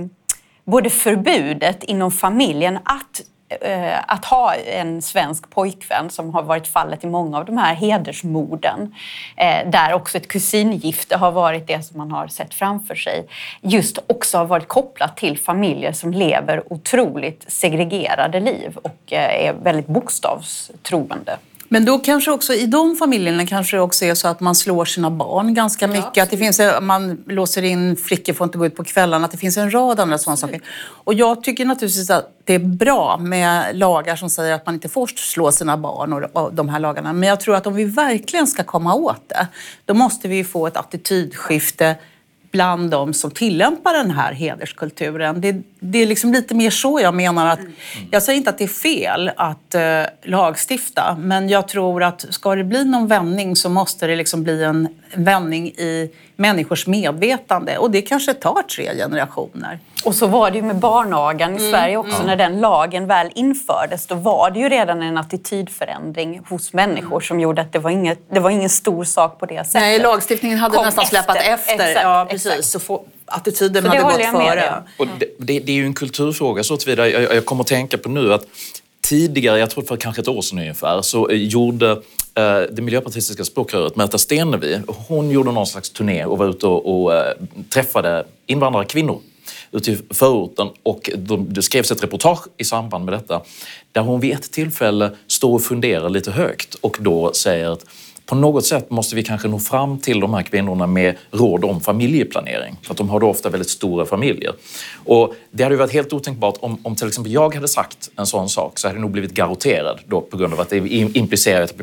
både 0.64 0.90
förbudet 0.90 1.82
inom 1.82 2.10
familjen 2.10 2.76
att 2.76 3.22
Eh, 3.60 3.98
att 4.06 4.24
ha 4.24 4.54
en 4.54 5.02
svensk 5.02 5.50
pojkvän 5.50 6.10
som 6.10 6.34
har 6.34 6.42
varit 6.42 6.68
fallet 6.68 7.04
i 7.04 7.06
många 7.06 7.38
av 7.38 7.44
de 7.44 7.58
här 7.58 7.74
hedersmorden, 7.74 8.94
eh, 9.36 9.70
där 9.70 9.92
också 9.92 10.18
ett 10.18 10.28
kusingifte 10.28 11.16
har 11.16 11.32
varit 11.32 11.66
det 11.66 11.82
som 11.82 11.98
man 11.98 12.10
har 12.10 12.28
sett 12.28 12.54
framför 12.54 12.94
sig, 12.94 13.26
just 13.60 13.98
också 14.06 14.38
har 14.38 14.44
varit 14.44 14.68
kopplat 14.68 15.16
till 15.16 15.38
familjer 15.38 15.92
som 15.92 16.12
lever 16.12 16.72
otroligt 16.72 17.44
segregerade 17.48 18.40
liv 18.40 18.76
och 18.82 19.12
eh, 19.12 19.46
är 19.46 19.52
väldigt 19.52 19.86
bokstavstroende. 19.86 21.38
Men 21.72 21.84
då 21.84 21.98
kanske 21.98 22.30
också 22.30 22.54
i 22.54 22.66
de 22.66 22.96
familjerna 22.96 23.46
kanske 23.46 23.76
det 23.76 23.80
också 23.80 24.04
är 24.04 24.14
så 24.14 24.28
att 24.28 24.40
man 24.40 24.54
slår 24.54 24.84
sina 24.84 25.10
barn 25.10 25.54
ganska 25.54 25.86
mycket. 25.86 26.10
Ja, 26.16 26.22
att 26.22 26.30
det 26.30 26.36
finns, 26.36 26.60
man 26.82 27.24
låser 27.26 27.62
in 27.62 27.96
flickor 27.96 28.32
får 28.32 28.44
inte 28.44 28.58
gå 28.58 28.66
ut 28.66 28.76
på 28.76 28.84
kvällarna. 28.84 29.24
Att 29.24 29.30
det 29.30 29.38
finns 29.38 29.56
en 29.56 29.74
rad 29.74 30.00
andra 30.00 30.18
sådana 30.18 30.36
saker. 30.36 30.60
Och 30.82 31.14
jag 31.14 31.42
tycker 31.42 31.64
naturligtvis 31.64 32.10
att 32.10 32.28
det 32.44 32.54
är 32.54 32.58
bra 32.58 33.18
med 33.18 33.76
lagar 33.76 34.16
som 34.16 34.30
säger 34.30 34.54
att 34.54 34.66
man 34.66 34.74
inte 34.74 34.88
får 34.88 35.06
slå 35.06 35.52
sina 35.52 35.76
barn 35.76 36.12
och 36.12 36.54
de 36.54 36.68
här 36.68 36.80
lagarna. 36.80 37.12
Men 37.12 37.28
jag 37.28 37.40
tror 37.40 37.54
att 37.54 37.66
om 37.66 37.74
vi 37.74 37.84
verkligen 37.84 38.46
ska 38.46 38.64
komma 38.64 38.94
åt 38.94 39.28
det, 39.28 39.46
då 39.84 39.94
måste 39.94 40.28
vi 40.28 40.44
få 40.44 40.66
ett 40.66 40.76
attitydskifte 40.76 41.96
bland 42.52 42.90
de 42.90 43.14
som 43.14 43.30
tillämpar 43.30 43.92
den 43.92 44.10
här 44.10 44.32
hederskulturen. 44.32 45.40
Det, 45.40 45.56
det 45.80 45.98
är 45.98 46.06
liksom 46.06 46.32
lite 46.32 46.54
mer 46.54 46.70
så 46.70 47.00
jag 47.00 47.14
menar 47.14 47.46
att... 47.46 47.58
Mm. 47.58 47.72
Jag 48.10 48.22
säger 48.22 48.36
inte 48.36 48.50
att 48.50 48.58
det 48.58 48.64
är 48.64 48.68
fel 48.68 49.30
att 49.36 49.74
uh, 49.74 50.30
lagstifta, 50.30 51.16
men 51.20 51.48
jag 51.48 51.68
tror 51.68 52.02
att 52.02 52.26
ska 52.30 52.54
det 52.54 52.64
bli 52.64 52.84
någon 52.84 53.06
vändning 53.06 53.56
så 53.56 53.68
måste 53.68 54.06
det 54.06 54.16
liksom 54.16 54.42
bli 54.42 54.64
en 54.64 54.88
vändning 55.14 55.68
i 55.68 56.10
människors 56.36 56.86
medvetande 56.86 57.78
och 57.78 57.90
det 57.90 58.02
kanske 58.02 58.34
tar 58.34 58.62
tre 58.62 58.94
generationer. 58.96 59.78
Och 60.04 60.14
så 60.14 60.26
var 60.26 60.50
det 60.50 60.56
ju 60.56 60.62
med 60.62 60.76
barnagan 60.76 61.54
i 61.54 61.58
mm. 61.58 61.70
Sverige 61.70 61.96
också. 61.96 62.14
Mm. 62.14 62.26
När 62.26 62.36
den 62.36 62.60
lagen 62.60 63.06
väl 63.06 63.30
infördes 63.34 64.06
då 64.06 64.14
var 64.14 64.50
det 64.50 64.58
ju 64.58 64.68
redan 64.68 65.02
en 65.02 65.18
attitydförändring 65.18 66.40
hos 66.48 66.72
människor 66.72 67.16
mm. 67.16 67.20
som 67.20 67.40
gjorde 67.40 67.62
att 67.62 67.72
det 67.72 67.78
var, 67.78 67.90
inget, 67.90 68.18
det 68.30 68.40
var 68.40 68.50
ingen 68.50 68.68
stor 68.68 69.04
sak 69.04 69.38
på 69.40 69.46
det 69.46 69.64
sättet. 69.66 69.80
Nej, 69.80 69.98
lagstiftningen 69.98 70.58
hade 70.58 70.76
Kom 70.76 70.84
nästan 70.84 71.06
släpat 71.06 71.36
efter. 71.36 71.52
efter. 71.52 71.74
Exakt, 71.74 72.02
ja, 72.02 72.26
precis. 72.30 72.46
Exakt. 72.46 72.64
Så 72.64 72.80
få, 72.80 73.04
attityden 73.26 73.82
så 73.82 73.88
hade 73.88 74.02
gått 74.02 74.24
före. 74.24 74.82
Och 74.98 75.06
det, 75.18 75.26
det, 75.38 75.60
det, 75.60 75.72
är 75.72 75.76
ju 75.76 75.86
en 75.86 75.94
kulturfråga 75.94 76.64
så 76.64 76.76
tillvida. 76.76 77.08
Jag, 77.08 77.34
jag 77.34 77.44
kommer 77.44 77.62
att 77.62 77.68
tänka 77.68 77.98
på 77.98 78.08
nu 78.08 78.34
att 78.34 78.44
tidigare, 79.00 79.58
jag 79.58 79.70
tror 79.70 79.84
för 79.84 79.96
kanske 79.96 80.22
ett 80.22 80.28
år 80.28 80.42
sedan 80.42 80.58
ungefär, 80.58 81.02
så 81.02 81.28
gjorde 81.30 81.90
eh, 81.90 81.98
Eh, 82.34 82.60
det 82.72 82.82
miljöpartistiska 82.82 83.44
språkröret 83.44 83.96
Märta 83.96 84.18
Stenevi, 84.18 84.80
hon 84.86 85.30
gjorde 85.30 85.52
någon 85.52 85.66
slags 85.66 85.90
turné 85.90 86.24
och 86.24 86.38
var 86.38 86.48
ute 86.48 86.66
och, 86.66 87.04
och 87.04 87.14
eh, 87.14 87.34
träffade 87.70 88.24
invandrarkvinnor 88.46 89.20
ute 89.72 89.92
i 89.92 89.98
förorten. 90.10 90.68
Och 90.82 91.10
det 91.48 91.62
skrevs 91.62 91.90
ett 91.90 92.02
reportage 92.02 92.40
i 92.56 92.64
samband 92.64 93.04
med 93.04 93.14
detta 93.14 93.42
där 93.92 94.00
hon 94.00 94.20
vid 94.20 94.32
ett 94.32 94.52
tillfälle 94.52 95.10
står 95.26 95.54
och 95.54 95.62
funderar 95.62 96.08
lite 96.08 96.30
högt 96.30 96.74
och 96.74 96.96
då 97.00 97.32
säger 97.32 97.68
att 97.68 97.84
på 98.32 98.36
något 98.36 98.66
sätt 98.66 98.90
måste 98.90 99.16
vi 99.16 99.22
kanske 99.22 99.48
nå 99.48 99.58
fram 99.58 99.98
till 99.98 100.20
de 100.20 100.34
här 100.34 100.42
kvinnorna 100.42 100.86
med 100.86 101.16
råd 101.30 101.64
om 101.64 101.80
familjeplanering. 101.80 102.76
För 102.82 102.92
att 102.94 102.98
de 102.98 103.08
har 103.08 103.20
då 103.20 103.28
ofta 103.28 103.48
väldigt 103.48 103.70
stora 103.70 104.06
familjer. 104.06 104.52
Och 105.04 105.34
det 105.50 105.62
hade 105.62 105.74
ju 105.74 105.78
varit 105.78 105.92
helt 105.92 106.12
otänkbart 106.12 106.54
om, 106.60 106.78
om 106.82 106.96
till 106.96 107.08
exempel 107.08 107.32
jag 107.32 107.54
hade 107.54 107.68
sagt 107.68 108.10
en 108.16 108.26
sån 108.26 108.48
sak 108.48 108.78
så 108.78 108.88
hade 108.88 108.96
jag 108.96 109.00
nog 109.00 109.10
blivit 109.10 109.30
garotterad 109.30 110.00
då 110.06 110.20
på 110.20 110.36
grund 110.36 110.52
av 110.52 110.60
att 110.60 110.70
det 110.70 110.76
implicerar 110.76 111.62
att 111.62 111.74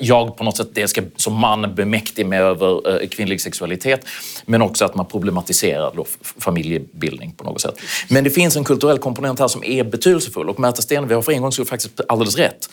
jag 0.00 0.36
på 0.36 0.44
något 0.44 0.56
sätt 0.56 0.68
det 0.74 0.88
ska, 0.88 1.02
som 1.16 1.34
man 1.34 1.74
bemäktig 1.74 2.26
med 2.26 2.42
över 2.42 3.02
eh, 3.02 3.08
kvinnlig 3.08 3.40
sexualitet. 3.40 4.06
Men 4.46 4.62
också 4.62 4.84
att 4.84 4.94
man 4.94 5.06
problematiserar 5.06 5.92
då 5.96 6.06
familjebildning 6.38 7.32
på 7.32 7.44
något 7.44 7.60
sätt. 7.60 7.74
Men 8.08 8.24
det 8.24 8.30
finns 8.30 8.56
en 8.56 8.64
kulturell 8.64 8.98
komponent 8.98 9.38
här 9.38 9.48
som 9.48 9.64
är 9.64 9.84
betydelsefull 9.84 10.48
och 10.48 10.60
Märta 10.60 10.82
Stenevi 10.82 11.14
har 11.14 11.22
för 11.22 11.32
en 11.32 11.42
gångs 11.42 11.54
skull 11.54 11.66
faktiskt 11.66 12.00
alldeles 12.08 12.36
rätt. 12.36 12.68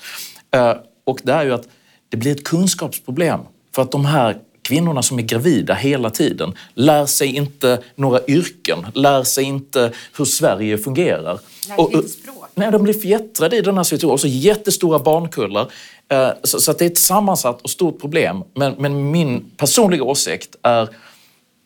Eh, 0.56 0.74
och 1.04 1.20
det 1.24 1.32
är 1.32 1.44
ju 1.44 1.54
att 1.54 1.68
det 2.12 2.18
blir 2.18 2.32
ett 2.32 2.44
kunskapsproblem. 2.44 3.40
För 3.76 3.82
att 3.82 3.92
de 3.92 4.06
här 4.06 4.38
kvinnorna 4.62 5.02
som 5.02 5.20
är 5.20 5.24
gravida 5.24 5.74
hela 5.74 6.10
tiden 6.10 6.54
lär 6.74 7.06
sig 7.06 7.36
inte 7.36 7.84
några 7.96 8.26
yrken, 8.28 8.88
lär 8.94 9.24
sig 9.24 9.44
inte 9.44 9.92
hur 10.18 10.26
Sverige 10.26 10.78
fungerar. 10.78 11.40
Och, 11.78 11.92
nej, 12.56 12.72
de 12.72 12.84
blir 12.84 12.94
fjättrade 12.94 13.58
i 13.58 13.62
den 13.62 13.78
här 13.78 13.84
situationen. 13.84 14.14
Och 14.14 14.20
så 14.20 14.28
jättestora 14.28 15.00
barnkullar. 15.00 15.72
Eh, 16.10 16.30
så, 16.44 16.74
det 16.74 16.86
är 16.86 16.90
ett 16.90 16.98
sammansatt 16.98 17.62
och 17.62 17.70
stort 17.70 18.02
problem. 18.02 18.44
Men, 18.54 18.76
men, 18.78 19.12
min 19.12 19.52
personliga 19.58 20.04
åsikt 20.04 20.56
är 20.62 20.90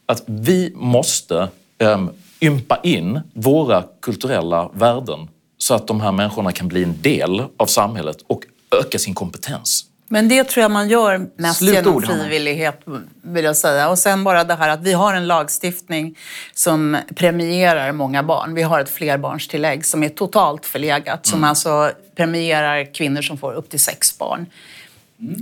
att 0.05 0.23
vi 0.25 0.71
måste 0.75 1.47
um, 1.79 2.09
ympa 2.41 2.79
in 2.83 3.19
våra 3.33 3.83
kulturella 4.01 4.69
värden 4.73 5.27
så 5.57 5.73
att 5.73 5.87
de 5.87 6.01
här 6.01 6.11
människorna 6.11 6.51
kan 6.51 6.67
bli 6.67 6.83
en 6.83 7.01
del 7.01 7.43
av 7.57 7.65
samhället 7.65 8.17
och 8.27 8.45
öka 8.81 8.99
sin 8.99 9.13
kompetens. 9.13 9.85
Men 10.07 10.27
det 10.27 10.43
tror 10.43 10.61
jag 10.61 10.71
man 10.71 10.89
gör 10.89 11.27
mest 11.35 11.59
Slutord, 11.59 12.03
genom 12.03 12.19
frivillighet, 12.19 12.81
vill 13.21 13.45
jag 13.45 13.57
säga. 13.57 13.89
Och 13.89 13.99
sen 13.99 14.23
bara 14.23 14.43
det 14.43 14.55
här 14.55 14.69
att 14.69 14.81
vi 14.81 14.93
har 14.93 15.13
en 15.13 15.27
lagstiftning 15.27 16.17
som 16.53 16.97
premierar 17.15 17.91
många 17.91 18.23
barn. 18.23 18.53
Vi 18.53 18.61
har 18.61 18.79
ett 18.79 18.89
flerbarnstillägg 18.89 19.85
som 19.85 20.03
är 20.03 20.09
totalt 20.09 20.65
förlegat, 20.65 21.07
mm. 21.07 21.23
som 21.23 21.43
alltså 21.43 21.91
premierar 22.15 22.93
kvinnor 22.93 23.21
som 23.21 23.37
får 23.37 23.53
upp 23.53 23.69
till 23.69 23.79
sex 23.79 24.17
barn. 24.17 24.45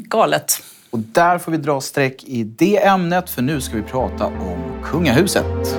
Galet. 0.07 0.63
Och 0.89 0.99
där 0.99 1.39
får 1.39 1.51
vi 1.51 1.57
dra 1.57 1.81
streck 1.81 2.23
i 2.23 2.43
det 2.43 2.85
ämnet, 2.85 3.29
för 3.29 3.41
nu 3.41 3.61
ska 3.61 3.75
vi 3.75 3.81
prata 3.81 4.25
om 4.25 4.81
kungahuset. 4.83 5.77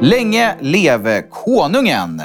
Länge 0.00 0.56
leve 0.60 1.22
konungen! 1.30 2.22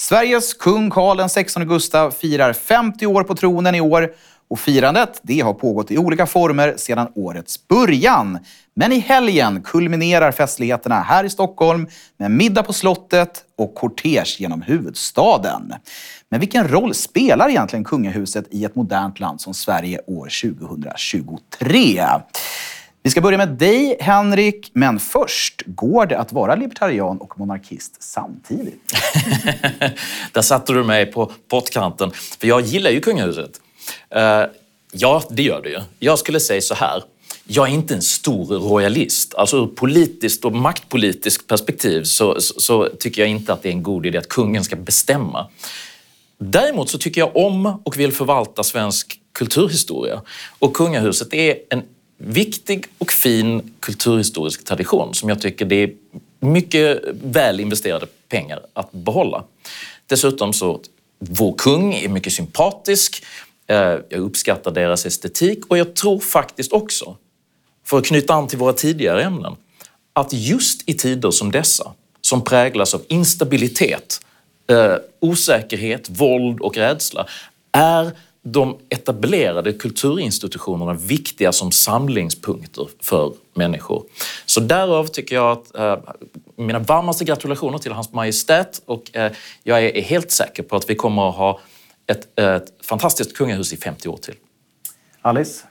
Sveriges 0.00 0.54
kung 0.54 0.90
Carl 0.90 1.28
XVI 1.28 1.64
Gustaf 1.64 2.14
firar 2.14 2.52
50 2.52 3.06
år 3.06 3.22
på 3.22 3.34
tronen 3.34 3.74
i 3.74 3.80
år 3.80 4.12
och 4.48 4.60
firandet 4.60 5.20
det 5.22 5.40
har 5.40 5.54
pågått 5.54 5.90
i 5.90 5.98
olika 5.98 6.26
former 6.26 6.74
sedan 6.76 7.08
årets 7.14 7.68
början. 7.68 8.38
Men 8.74 8.92
i 8.92 8.98
helgen 8.98 9.62
kulminerar 9.62 10.32
festligheterna 10.32 11.00
här 11.00 11.24
i 11.24 11.30
Stockholm 11.30 11.86
med 12.16 12.30
middag 12.30 12.62
på 12.62 12.72
slottet 12.72 13.44
och 13.56 13.74
kortege 13.74 14.36
genom 14.38 14.62
huvudstaden. 14.62 15.74
Men 16.28 16.40
vilken 16.40 16.68
roll 16.68 16.94
spelar 16.94 17.48
egentligen 17.48 17.84
kungahuset 17.84 18.44
i 18.50 18.64
ett 18.64 18.74
modernt 18.74 19.20
land 19.20 19.40
som 19.40 19.54
Sverige 19.54 20.00
år 20.06 20.28
2023? 20.58 22.02
Vi 23.02 23.10
ska 23.10 23.20
börja 23.20 23.38
med 23.38 23.48
dig, 23.48 23.96
Henrik. 24.00 24.70
Men 24.72 25.00
först, 25.00 25.62
går 25.66 26.06
det 26.06 26.18
att 26.18 26.32
vara 26.32 26.54
libertarian 26.54 27.18
och 27.18 27.38
monarkist 27.38 28.02
samtidigt? 28.02 28.92
Där 30.32 30.42
satte 30.42 30.72
du 30.72 30.84
mig 30.84 31.06
på 31.06 31.32
pottkanten. 31.48 32.10
För 32.10 32.46
jag 32.46 32.60
gillar 32.60 32.90
ju 32.90 33.00
kungahuset. 33.00 33.60
Uh, 34.16 34.46
ja, 34.92 35.22
det 35.30 35.42
gör 35.42 35.62
du 35.62 35.70
ju. 35.70 35.80
Jag 35.98 36.18
skulle 36.18 36.40
säga 36.40 36.60
så 36.60 36.74
här. 36.74 37.02
Jag 37.46 37.68
är 37.68 37.72
inte 37.72 37.94
en 37.94 38.02
stor 38.02 38.46
royalist. 38.46 39.34
Alltså 39.34 39.56
ur 39.56 39.66
politiskt 39.66 40.44
och 40.44 40.52
maktpolitiskt 40.52 41.46
perspektiv 41.46 42.02
så, 42.04 42.40
så, 42.40 42.60
så, 42.60 42.88
tycker 42.98 43.22
jag 43.22 43.30
inte 43.30 43.52
att 43.52 43.62
det 43.62 43.68
är 43.68 43.72
en 43.72 43.82
god 43.82 44.06
idé 44.06 44.18
att 44.18 44.28
kungen 44.28 44.64
ska 44.64 44.76
bestämma. 44.76 45.48
Däremot 46.38 46.90
så 46.90 46.98
tycker 46.98 47.20
jag 47.20 47.36
om 47.36 47.80
och 47.84 47.98
vill 47.98 48.12
förvalta 48.12 48.62
svensk 48.62 49.20
kulturhistoria. 49.32 50.22
Och 50.58 50.74
kungahuset 50.74 51.34
är 51.34 51.56
en 51.70 51.82
viktig 52.18 52.86
och 52.98 53.12
fin 53.12 53.74
kulturhistorisk 53.80 54.64
tradition 54.64 55.14
som 55.14 55.28
jag 55.28 55.40
tycker 55.40 55.64
det 55.64 55.76
är 55.76 55.90
mycket 56.40 57.00
väl 57.22 57.60
investerade 57.60 58.06
pengar 58.28 58.60
att 58.72 58.92
behålla. 58.92 59.44
Dessutom 60.06 60.52
så, 60.52 60.80
vår 61.18 61.54
kung 61.58 61.94
är 61.94 62.08
mycket 62.08 62.32
sympatisk. 62.32 63.24
Eh, 63.66 63.76
jag 64.08 64.20
uppskattar 64.20 64.70
deras 64.70 65.06
estetik 65.06 65.66
och 65.66 65.78
jag 65.78 65.94
tror 65.94 66.20
faktiskt 66.20 66.72
också, 66.72 67.16
för 67.84 67.98
att 67.98 68.06
knyta 68.06 68.34
an 68.34 68.48
till 68.48 68.58
våra 68.58 68.72
tidigare 68.72 69.22
ämnen, 69.22 69.56
att 70.12 70.32
just 70.32 70.88
i 70.88 70.94
tider 70.94 71.30
som 71.30 71.52
dessa, 71.52 71.92
som 72.20 72.44
präglas 72.44 72.94
av 72.94 73.02
instabilitet, 73.08 74.20
eh, 74.70 74.94
osäkerhet, 75.20 76.10
våld 76.10 76.60
och 76.60 76.76
rädsla, 76.76 77.26
är 77.72 78.12
de 78.52 78.78
etablerade 78.88 79.72
kulturinstitutionerna 79.72 80.92
viktiga 80.92 81.52
som 81.52 81.72
samlingspunkter 81.72 82.88
för 83.00 83.32
människor. 83.54 84.04
Så 84.46 84.60
därav 84.60 85.06
tycker 85.06 85.36
jag 85.36 85.52
att 85.52 85.76
eh, 85.76 85.96
mina 86.56 86.78
varmaste 86.78 87.24
gratulationer 87.24 87.78
till 87.78 87.92
Hans 87.92 88.12
Majestät 88.12 88.82
och 88.84 89.16
eh, 89.16 89.32
jag 89.62 89.84
är, 89.84 89.96
är, 89.96 90.02
helt 90.02 90.30
säker 90.30 90.62
på 90.62 90.76
att 90.76 90.90
vi 90.90 90.94
kommer 90.94 91.28
att 91.28 91.34
ha 91.34 91.60
ett, 92.06 92.38
ett 92.38 92.72
fantastiskt 92.82 93.36
kungahus 93.36 93.72
i 93.72 93.76
50 93.76 94.08
år 94.08 94.16
till. 94.16 94.34
Alice? 95.22 95.64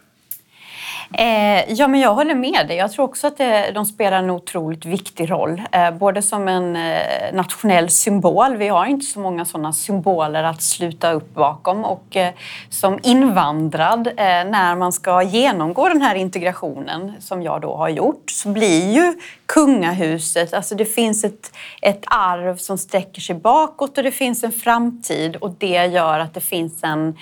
Eh, 1.14 1.74
ja, 1.74 1.88
men 1.88 2.00
jag 2.00 2.14
håller 2.14 2.36
med 2.36 2.68
dig. 2.68 2.78
Jag 2.78 2.92
tror 2.92 3.06
också 3.06 3.28
att 3.28 3.38
det, 3.38 3.72
de 3.72 3.86
spelar 3.86 4.18
en 4.18 4.30
otroligt 4.30 4.86
viktig 4.86 5.32
roll. 5.32 5.62
Eh, 5.72 5.92
både 5.92 6.22
som 6.22 6.48
en 6.48 6.76
eh, 6.76 7.34
nationell 7.34 7.90
symbol. 7.90 8.58
Vi 8.58 8.68
har 8.68 8.86
inte 8.86 9.06
så 9.06 9.20
många 9.20 9.46
sådana 9.46 9.74
symboler 9.74 10.44
att 10.44 10.62
sluta 10.62 11.12
upp 11.12 11.34
bakom. 11.34 11.86
Och 11.86 12.16
eh, 12.16 12.34
som 12.70 13.00
invandrad, 13.04 14.08
eh, 14.08 14.14
när 14.26 14.76
man 14.76 14.94
ska 14.94 15.22
genomgå 15.22 15.90
den 15.90 16.02
här 16.02 16.16
integrationen 16.16 17.14
som 17.20 17.42
jag 17.42 17.62
då 17.62 17.76
har 17.76 17.90
gjort, 17.90 18.32
så 18.32 18.50
blir 18.50 18.92
ju 18.92 19.14
kungahuset, 19.46 20.54
alltså 20.54 20.76
det 20.76 20.86
finns 20.86 21.24
ett, 21.24 21.52
ett 21.82 22.04
arv 22.06 22.58
som 22.58 22.78
sträcker 22.78 23.22
sig 23.22 23.36
bakåt 23.36 23.98
och 23.98 24.04
det 24.04 24.12
finns 24.12 24.44
en 24.44 24.52
framtid 24.52 25.36
och 25.36 25.52
det 25.58 25.86
gör 25.86 26.20
att 26.20 26.34
det 26.34 26.42
finns 26.42 26.84
en 26.84 27.18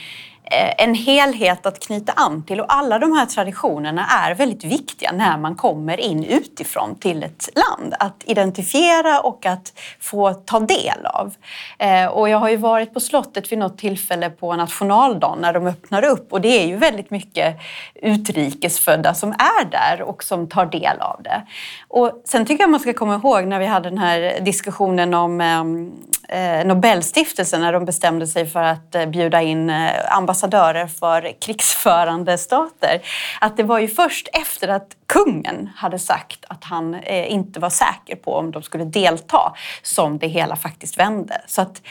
Eh, 0.51 0.73
en 0.77 0.95
helhet 0.95 1.65
att 1.65 1.79
knyta 1.79 2.11
an 2.11 2.43
till 2.43 2.59
och 2.59 2.73
alla 2.73 2.99
de 2.99 3.13
här 3.13 3.25
traditionerna 3.25 4.05
är 4.05 4.35
väldigt 4.35 4.63
viktiga 4.63 5.11
när 5.11 5.37
man 5.37 5.55
kommer 5.55 5.99
in 5.99 6.23
utifrån 6.23 6.95
till 6.95 7.23
ett 7.23 7.49
land. 7.55 7.93
Att 7.99 8.23
identifiera 8.25 9.19
och 9.19 9.45
att 9.45 9.73
få 9.99 10.33
ta 10.33 10.59
del 10.59 11.05
av. 11.05 11.33
Eh, 11.79 12.05
och 12.05 12.29
jag 12.29 12.37
har 12.37 12.49
ju 12.49 12.57
varit 12.57 12.93
på 12.93 12.99
slottet 12.99 13.51
vid 13.51 13.59
något 13.59 13.77
tillfälle 13.77 14.29
på 14.29 14.55
nationaldagen 14.55 15.39
när 15.41 15.53
de 15.53 15.67
öppnar 15.67 16.05
upp 16.05 16.33
och 16.33 16.41
det 16.41 16.63
är 16.63 16.67
ju 16.67 16.75
väldigt 16.75 17.11
mycket 17.11 17.57
utrikesfödda 17.95 19.13
som 19.13 19.29
är 19.31 19.65
där 19.71 20.01
och 20.01 20.23
som 20.23 20.49
tar 20.49 20.65
del 20.65 20.99
av 20.99 21.23
det. 21.23 21.41
Och 21.87 22.21
sen 22.25 22.45
tycker 22.45 22.63
jag 22.63 22.69
man 22.69 22.79
ska 22.79 22.93
komma 22.93 23.15
ihåg 23.15 23.47
när 23.47 23.59
vi 23.59 23.65
hade 23.65 23.89
den 23.89 23.97
här 23.97 24.39
diskussionen 24.41 25.13
om 25.13 25.41
eh, 25.41 26.65
Nobelstiftelsen 26.65 27.61
när 27.61 27.73
de 27.73 27.85
bestämde 27.85 28.27
sig 28.27 28.45
för 28.45 28.63
att 28.63 28.95
bjuda 29.07 29.41
in 29.41 29.69
ambassadörer 30.09 30.34
ambassadörer 30.35 30.87
för 30.87 31.41
krigsförande 31.41 32.37
stater. 32.37 33.01
Att 33.41 33.57
det 33.57 33.63
var 33.63 33.79
ju 33.79 33.87
först 33.87 34.27
efter 34.33 34.67
att 34.67 34.95
kungen 35.05 35.69
hade 35.75 35.99
sagt 35.99 36.45
att 36.47 36.63
han 36.63 36.93
eh, 36.93 37.31
inte 37.31 37.59
var 37.59 37.69
säker 37.69 38.15
på 38.15 38.35
om 38.35 38.51
de 38.51 38.63
skulle 38.63 38.85
delta 38.85 39.53
som 39.81 40.17
det 40.17 40.27
hela 40.27 40.55
faktiskt 40.55 40.99
vände. 40.99 41.41
Så 41.47 41.61
att 41.61 41.81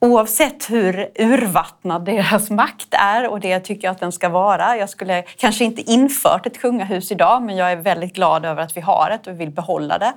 Oavsett 0.00 0.70
hur 0.70 1.08
urvattnad 1.18 2.04
deras 2.04 2.50
makt 2.50 2.88
är 2.90 3.28
och 3.28 3.40
det 3.40 3.60
tycker 3.60 3.88
jag 3.88 3.92
att 3.92 4.00
den 4.00 4.12
ska 4.12 4.28
vara. 4.28 4.76
Jag 4.76 4.88
skulle 4.88 5.22
kanske 5.22 5.64
inte 5.64 5.90
infört 5.90 6.46
ett 6.46 6.60
kungahus 6.60 7.12
idag 7.12 7.42
men 7.42 7.56
jag 7.56 7.72
är 7.72 7.76
väldigt 7.76 8.14
glad 8.14 8.44
över 8.44 8.62
att 8.62 8.76
vi 8.76 8.80
har 8.80 9.10
det 9.10 9.30
och 9.30 9.40
vill 9.40 9.50
behålla 9.50 9.98
det. 9.98 10.12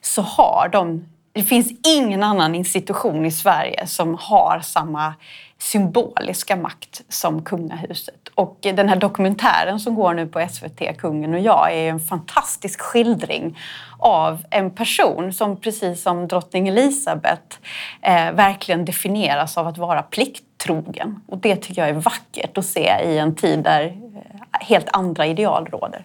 Så 0.00 0.22
har 0.22 0.68
de, 0.72 1.04
det 1.32 1.42
finns 1.42 1.72
ingen 1.86 2.22
annan 2.22 2.54
institution 2.54 3.26
i 3.26 3.30
Sverige 3.30 3.86
som 3.86 4.14
har 4.14 4.60
samma 4.60 5.14
symboliska 5.58 6.56
makt 6.56 7.02
som 7.08 7.42
kungahuset. 7.42 8.28
Och 8.34 8.58
den 8.60 8.88
här 8.88 8.96
dokumentären 8.96 9.80
som 9.80 9.94
går 9.94 10.14
nu 10.14 10.26
på 10.26 10.46
SVT, 10.50 10.98
Kungen 10.98 11.34
och 11.34 11.40
jag, 11.40 11.72
är 11.72 11.90
en 11.90 12.00
fantastisk 12.00 12.80
skildring 12.80 13.58
av 13.98 14.44
en 14.50 14.70
person 14.70 15.32
som 15.32 15.60
precis 15.60 16.02
som 16.02 16.28
drottning 16.28 16.68
Elisabeth 16.68 17.56
eh, 18.02 18.32
verkligen 18.32 18.84
definieras 18.84 19.58
av 19.58 19.66
att 19.66 19.78
vara 19.78 20.02
plikttrogen. 20.02 21.20
Och 21.26 21.38
det 21.38 21.56
tycker 21.56 21.82
jag 21.82 21.88
är 21.88 21.94
vackert 21.94 22.58
att 22.58 22.66
se 22.66 22.96
i 23.04 23.18
en 23.18 23.34
tid 23.34 23.58
där 23.58 23.84
eh, 23.84 24.66
helt 24.66 24.88
andra 24.92 25.26
ideal 25.26 25.66
råder. 25.66 26.04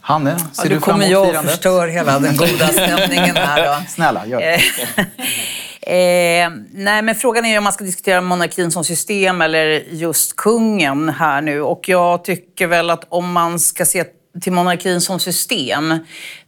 Hanne, 0.00 0.38
ser 0.38 0.64
ja, 0.64 0.74
du 0.74 0.80
fram 0.80 1.02
emot 1.02 1.08
firandet? 1.08 1.24
Nu 1.24 1.30
kommer 1.30 1.34
jag 1.34 1.44
och 1.44 1.50
förstör 1.50 1.88
hela 1.88 2.18
den 2.18 2.36
goda 2.36 2.68
stämningen 2.68 3.36
här. 3.36 3.66
Då. 3.66 3.84
Snälla, 3.88 4.26
gör 4.26 4.40
det. 4.40 4.60
Eh, 5.86 6.50
nej, 6.72 7.02
men 7.02 7.14
frågan 7.14 7.44
är 7.44 7.58
om 7.58 7.64
man 7.64 7.72
ska 7.72 7.84
diskutera 7.84 8.20
monarkin 8.20 8.70
som 8.70 8.84
system 8.84 9.42
eller 9.42 9.68
just 9.90 10.36
kungen 10.36 11.08
här 11.08 11.40
nu. 11.40 11.62
Och 11.62 11.88
jag 11.88 12.24
tycker 12.24 12.66
väl 12.66 12.90
att 12.90 13.06
om 13.08 13.32
man 13.32 13.58
ska 13.58 13.84
se 13.84 14.04
till 14.40 14.52
monarkin 14.52 15.00
som 15.00 15.20
system, 15.20 15.88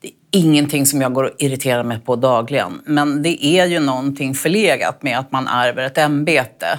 det 0.00 0.08
är 0.08 0.12
ingenting 0.30 0.86
som 0.86 1.00
jag 1.00 1.12
går 1.12 1.24
och 1.24 1.30
irriterar 1.38 1.84
mig 1.84 2.00
på 2.00 2.16
dagligen. 2.16 2.82
Men 2.84 3.22
det 3.22 3.44
är 3.44 3.66
ju 3.66 3.80
någonting 3.80 4.34
förlegat 4.34 5.02
med 5.02 5.18
att 5.18 5.32
man 5.32 5.48
ärver 5.48 5.82
ett 5.82 5.98
ämbete. 5.98 6.78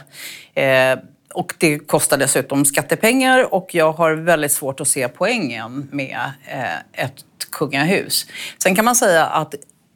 Eh, 0.53 0.99
och 1.33 1.53
det 1.57 1.79
kostar 1.79 2.17
dessutom 2.17 2.65
skattepengar 2.65 3.53
och 3.53 3.75
jag 3.75 3.91
har 3.91 4.11
väldigt 4.11 4.51
svårt 4.51 4.79
att 4.79 4.87
se 4.87 5.07
poängen 5.07 5.89
med 5.91 6.19
eh, 6.45 7.03
ett 7.05 7.25
kungahus. 7.51 8.25
Sen 8.63 8.75
kan 8.75 8.85
man 8.85 8.95
säga 8.95 9.25
att 9.25 9.55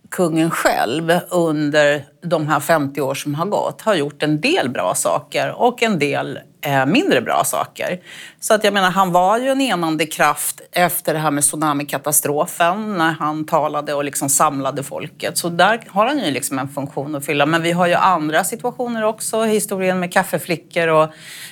kungen 0.10 0.52
själv 0.52 1.20
under 1.30 2.06
de 2.22 2.48
här 2.48 2.60
50 2.60 3.02
år 3.02 3.14
som 3.14 3.36
har 3.36 3.46
gått 3.46 3.82
har 3.82 3.96
gjort 3.96 4.24
en 4.24 4.42
del 4.42 4.70
bra 4.70 4.96
saker 4.96 5.62
och 5.62 5.84
en 5.84 6.00
del 6.00 6.40
eh, 6.62 6.86
mindre 6.86 7.22
bra 7.22 7.44
saker. 7.44 8.00
Så 8.40 8.54
att 8.54 8.64
jag 8.64 8.74
menar, 8.74 8.92
han 8.92 9.12
var 9.12 9.38
ju 9.38 9.50
en 9.50 9.62
enande 9.62 10.06
kraft 10.06 10.62
efter 10.72 11.14
det 11.14 11.20
här 11.20 11.32
med 11.32 11.44
tsunamikatastrofen 11.44 12.98
när 12.98 13.12
han 13.12 13.46
talade 13.46 13.94
och 13.94 14.04
liksom 14.04 14.30
samlade 14.30 14.84
folket. 14.84 15.38
Så 15.38 15.50
där 15.50 15.82
har 15.88 16.06
han 16.06 16.20
ju 16.20 16.32
liksom 16.32 16.60
en 16.60 16.70
funktion 16.70 17.16
att 17.16 17.26
fylla. 17.26 17.46
Men 17.46 17.62
vi 17.62 17.72
har 17.72 17.88
ju 17.88 17.94
andra 17.94 18.44
situationer 18.44 19.04
också. 19.04 19.44
Historien 19.44 20.00
med 20.00 20.14
kaffeflickor 20.14 20.88
och 20.88 21.10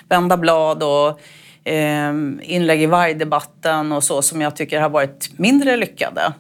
vända 0.10 0.38
blad 0.38 0.84
och 0.84 1.20
Ehm, 1.70 2.40
inlägg 2.44 2.82
i 2.82 2.86
vargdebatten 2.86 3.92
och 3.92 4.04
så 4.04 4.22
som 4.22 4.42
jag 4.42 4.56
tycker 4.56 4.82
har 4.82 4.90
varit 4.90 5.40
mindre 5.40 5.78
lyckade. 5.78 6.34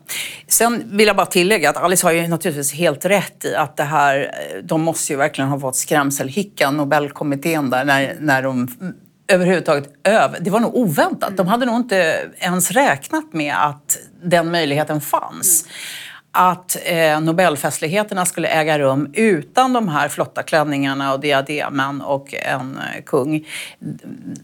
Sen 0.47 0.83
vill 0.97 1.07
jag 1.07 1.15
bara 1.15 1.25
tillägga 1.25 1.69
att 1.69 1.77
Alice 1.77 2.07
har 2.07 2.11
ju 2.11 2.27
naturligtvis 2.27 2.73
helt 2.73 3.05
rätt 3.05 3.45
i 3.45 3.55
att 3.55 3.77
det 3.77 3.83
här, 3.83 4.19
eh, 4.19 4.63
de 4.63 4.81
måste 4.81 5.13
ju 5.13 5.17
verkligen 5.17 5.49
ha 5.49 5.59
fått 5.59 5.75
skrämselhicka, 5.75 6.71
Nobelkommittén 6.71 7.69
där, 7.69 7.85
när, 7.85 8.15
när 8.19 8.41
de 8.41 8.67
överhuvudtaget 9.27 9.89
över... 10.03 10.39
Det 10.39 10.49
var 10.49 10.59
nog 10.59 10.75
oväntat. 10.75 11.37
De 11.37 11.47
hade 11.47 11.65
nog 11.65 11.75
inte 11.75 12.29
ens 12.37 12.71
räknat 12.71 13.33
med 13.33 13.55
att 13.65 13.97
den 14.23 14.51
möjligheten 14.51 15.01
fanns. 15.01 15.63
Mm 15.63 15.73
att 16.37 16.77
eh, 16.85 17.21
Nobelfestligheterna 17.21 18.25
skulle 18.25 18.47
äga 18.47 18.79
rum 18.79 19.09
utan 19.13 19.73
de 19.73 19.87
här 19.87 20.09
flotta 20.09 20.43
klänningarna 20.43 21.13
och 21.13 21.19
diademen 21.19 22.01
och 22.01 22.33
en 22.33 22.77
eh, 22.77 23.03
kung. 23.05 23.47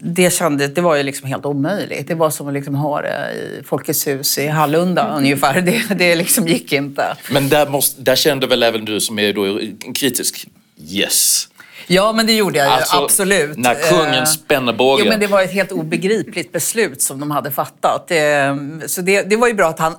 Det, 0.00 0.32
kändes, 0.32 0.74
det 0.74 0.80
var 0.80 0.96
ju 0.96 1.02
liksom 1.02 1.28
helt 1.28 1.46
omöjligt. 1.46 2.08
Det 2.08 2.14
var 2.14 2.30
som 2.30 2.48
att 2.48 2.54
liksom 2.54 2.74
ha 2.74 3.02
det 3.02 3.32
i 3.32 3.62
Folkets 3.64 4.06
hus 4.06 4.38
i 4.38 4.46
Hallunda 4.46 5.04
mm. 5.04 5.16
ungefär. 5.16 5.60
Det, 5.60 5.94
det 5.94 6.14
liksom 6.14 6.48
gick 6.48 6.72
inte. 6.72 7.16
Men 7.30 7.48
där, 7.48 7.66
måste, 7.66 8.02
där 8.02 8.16
kände 8.16 8.46
väl 8.46 8.62
även 8.62 8.84
du 8.84 9.00
som 9.00 9.18
är 9.18 9.32
då 9.32 9.60
kritisk, 9.94 10.46
yes, 10.90 11.48
Ja, 11.86 12.12
men 12.12 12.26
det 12.26 12.32
gjorde 12.32 12.58
jag 12.58 12.66
ju. 12.66 12.72
Alltså, 12.72 12.96
absolut. 12.96 13.58
När 13.58 13.74
kungen 13.74 14.14
eh, 14.14 14.24
spänner 14.24 14.72
bågen. 14.72 15.06
Jo, 15.06 15.10
men 15.10 15.20
det 15.20 15.26
var 15.26 15.42
ett 15.42 15.52
helt 15.52 15.72
obegripligt 15.72 16.52
beslut 16.52 17.02
som 17.02 17.20
de 17.20 17.30
hade 17.30 17.50
fattat. 17.50 18.08
Det, 18.08 18.58
så 18.86 19.00
det, 19.00 19.22
det 19.22 19.36
var 19.36 19.48
ju 19.48 19.54
bra 19.54 19.68
att 19.68 19.78
han... 19.78 19.94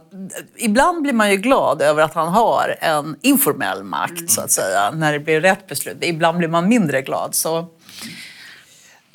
Ibland 0.57 1.01
blir 1.01 1.13
man 1.13 1.31
ju 1.31 1.37
glad 1.37 1.81
över 1.81 2.03
att 2.03 2.13
han 2.13 2.27
har 2.27 2.75
en 2.79 3.15
informell 3.21 3.83
makt, 3.83 4.11
mm. 4.11 4.27
så 4.27 4.41
att 4.41 4.51
säga, 4.51 4.91
när 4.91 5.13
det 5.13 5.19
blir 5.19 5.41
rätt 5.41 5.67
beslut. 5.67 5.97
Ibland 6.01 6.37
blir 6.37 6.47
man 6.47 6.69
mindre 6.69 7.01
glad. 7.01 7.35
Så. 7.35 7.65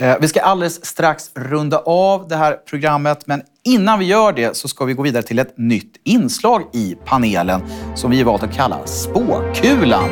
Eh, 0.00 0.16
vi 0.20 0.28
ska 0.28 0.40
alldeles 0.40 0.86
strax 0.86 1.30
runda 1.34 1.78
av 1.78 2.28
det 2.28 2.36
här 2.36 2.52
programmet, 2.52 3.26
men 3.26 3.42
innan 3.64 3.98
vi 3.98 4.04
gör 4.04 4.32
det 4.32 4.56
så 4.56 4.68
ska 4.68 4.84
vi 4.84 4.92
gå 4.94 5.02
vidare 5.02 5.22
till 5.22 5.38
ett 5.38 5.58
nytt 5.58 5.96
inslag 6.04 6.62
i 6.72 6.96
panelen 7.04 7.62
som 7.94 8.10
vi 8.10 8.22
valt 8.22 8.42
att 8.42 8.54
kalla 8.54 8.86
Spåkulan. 8.86 10.10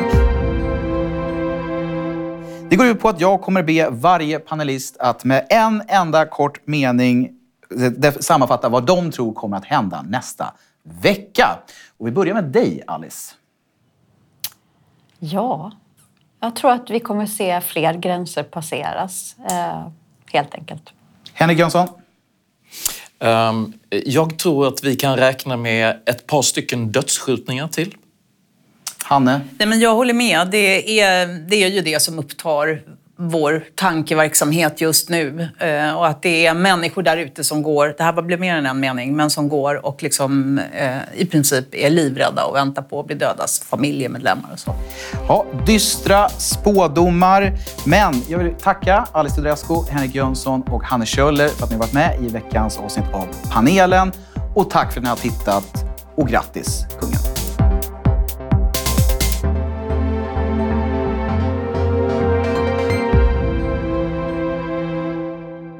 Det 2.69 2.75
går 2.75 2.87
ut 2.87 2.99
på 2.99 3.09
att 3.09 3.21
jag 3.21 3.41
kommer 3.41 3.63
be 3.63 3.89
varje 3.89 4.39
panelist 4.39 4.97
att 4.97 5.23
med 5.23 5.45
en 5.49 5.83
enda 5.87 6.25
kort 6.25 6.67
mening 6.67 7.29
sammanfatta 8.19 8.69
vad 8.69 8.85
de 8.85 9.11
tror 9.11 9.33
kommer 9.33 9.57
att 9.57 9.65
hända 9.65 10.01
nästa 10.01 10.53
vecka. 10.83 11.59
Och 11.97 12.07
vi 12.07 12.11
börjar 12.11 12.33
med 12.33 12.43
dig, 12.43 12.83
Alice. 12.87 13.35
Ja, 15.19 15.71
jag 16.39 16.55
tror 16.55 16.71
att 16.71 16.89
vi 16.89 16.99
kommer 16.99 17.25
se 17.25 17.61
fler 17.61 17.93
gränser 17.93 18.43
passeras, 18.43 19.35
eh, 19.51 19.87
helt 20.31 20.53
enkelt. 20.53 20.93
Henrik 21.33 21.59
Jönsson? 21.59 21.87
Um, 23.19 23.73
jag 23.89 24.39
tror 24.39 24.67
att 24.67 24.83
vi 24.83 24.95
kan 24.95 25.17
räkna 25.17 25.57
med 25.57 25.99
ett 26.05 26.27
par 26.27 26.41
stycken 26.41 26.91
dödsskjutningar 26.91 27.67
till. 27.67 27.95
Hanne? 29.09 29.41
Nej, 29.57 29.67
men 29.67 29.79
jag 29.79 29.95
håller 29.95 30.13
med. 30.13 30.47
Det 30.51 31.01
är, 31.01 31.27
det 31.27 31.63
är 31.63 31.67
ju 31.69 31.81
det 31.81 32.01
som 32.01 32.19
upptar 32.19 32.81
vår 33.17 33.63
tankeverksamhet 33.75 34.81
just 34.81 35.09
nu. 35.09 35.47
Eh, 35.59 35.93
och 35.97 36.07
att 36.07 36.21
det 36.21 36.45
är 36.45 36.53
människor 36.53 37.03
där 37.03 37.17
ute 37.17 37.43
som 37.43 37.63
går, 37.63 37.95
det 37.97 38.03
här 38.03 38.21
blir 38.21 38.37
mer 38.37 38.55
än 38.55 38.65
en 38.65 38.79
mening, 38.79 39.15
men 39.15 39.29
som 39.29 39.49
går 39.49 39.85
och 39.85 40.03
liksom, 40.03 40.59
eh, 40.73 40.97
i 41.15 41.25
princip 41.25 41.75
är 41.75 41.89
livrädda 41.89 42.45
och 42.45 42.55
väntar 42.55 42.81
på 42.81 42.99
att 42.99 43.07
bli 43.07 43.15
dödas 43.15 43.59
familjemedlemmar 43.59 44.49
och 44.53 44.59
så. 44.59 44.75
Ja, 45.27 45.45
dystra 45.65 46.29
spådomar. 46.29 47.53
Men 47.85 48.21
jag 48.29 48.37
vill 48.37 48.53
tacka 48.53 49.07
Alice 49.11 49.35
Teodorescu, 49.35 49.73
Henrik 49.91 50.15
Jönsson 50.15 50.61
och 50.61 50.83
Hanne 50.83 51.05
Kjöller 51.05 51.47
för 51.47 51.63
att 51.63 51.71
ni 51.71 51.77
varit 51.77 51.93
med 51.93 52.17
i 52.21 52.27
veckans 52.27 52.77
avsnitt 52.77 53.13
av 53.13 53.27
panelen. 53.51 54.11
Och 54.55 54.69
tack 54.69 54.93
för 54.93 54.99
att 54.99 55.03
ni 55.03 55.09
har 55.09 55.15
tittat 55.15 55.85
och 56.15 56.27
grattis 56.27 56.85
kungen! 56.99 57.28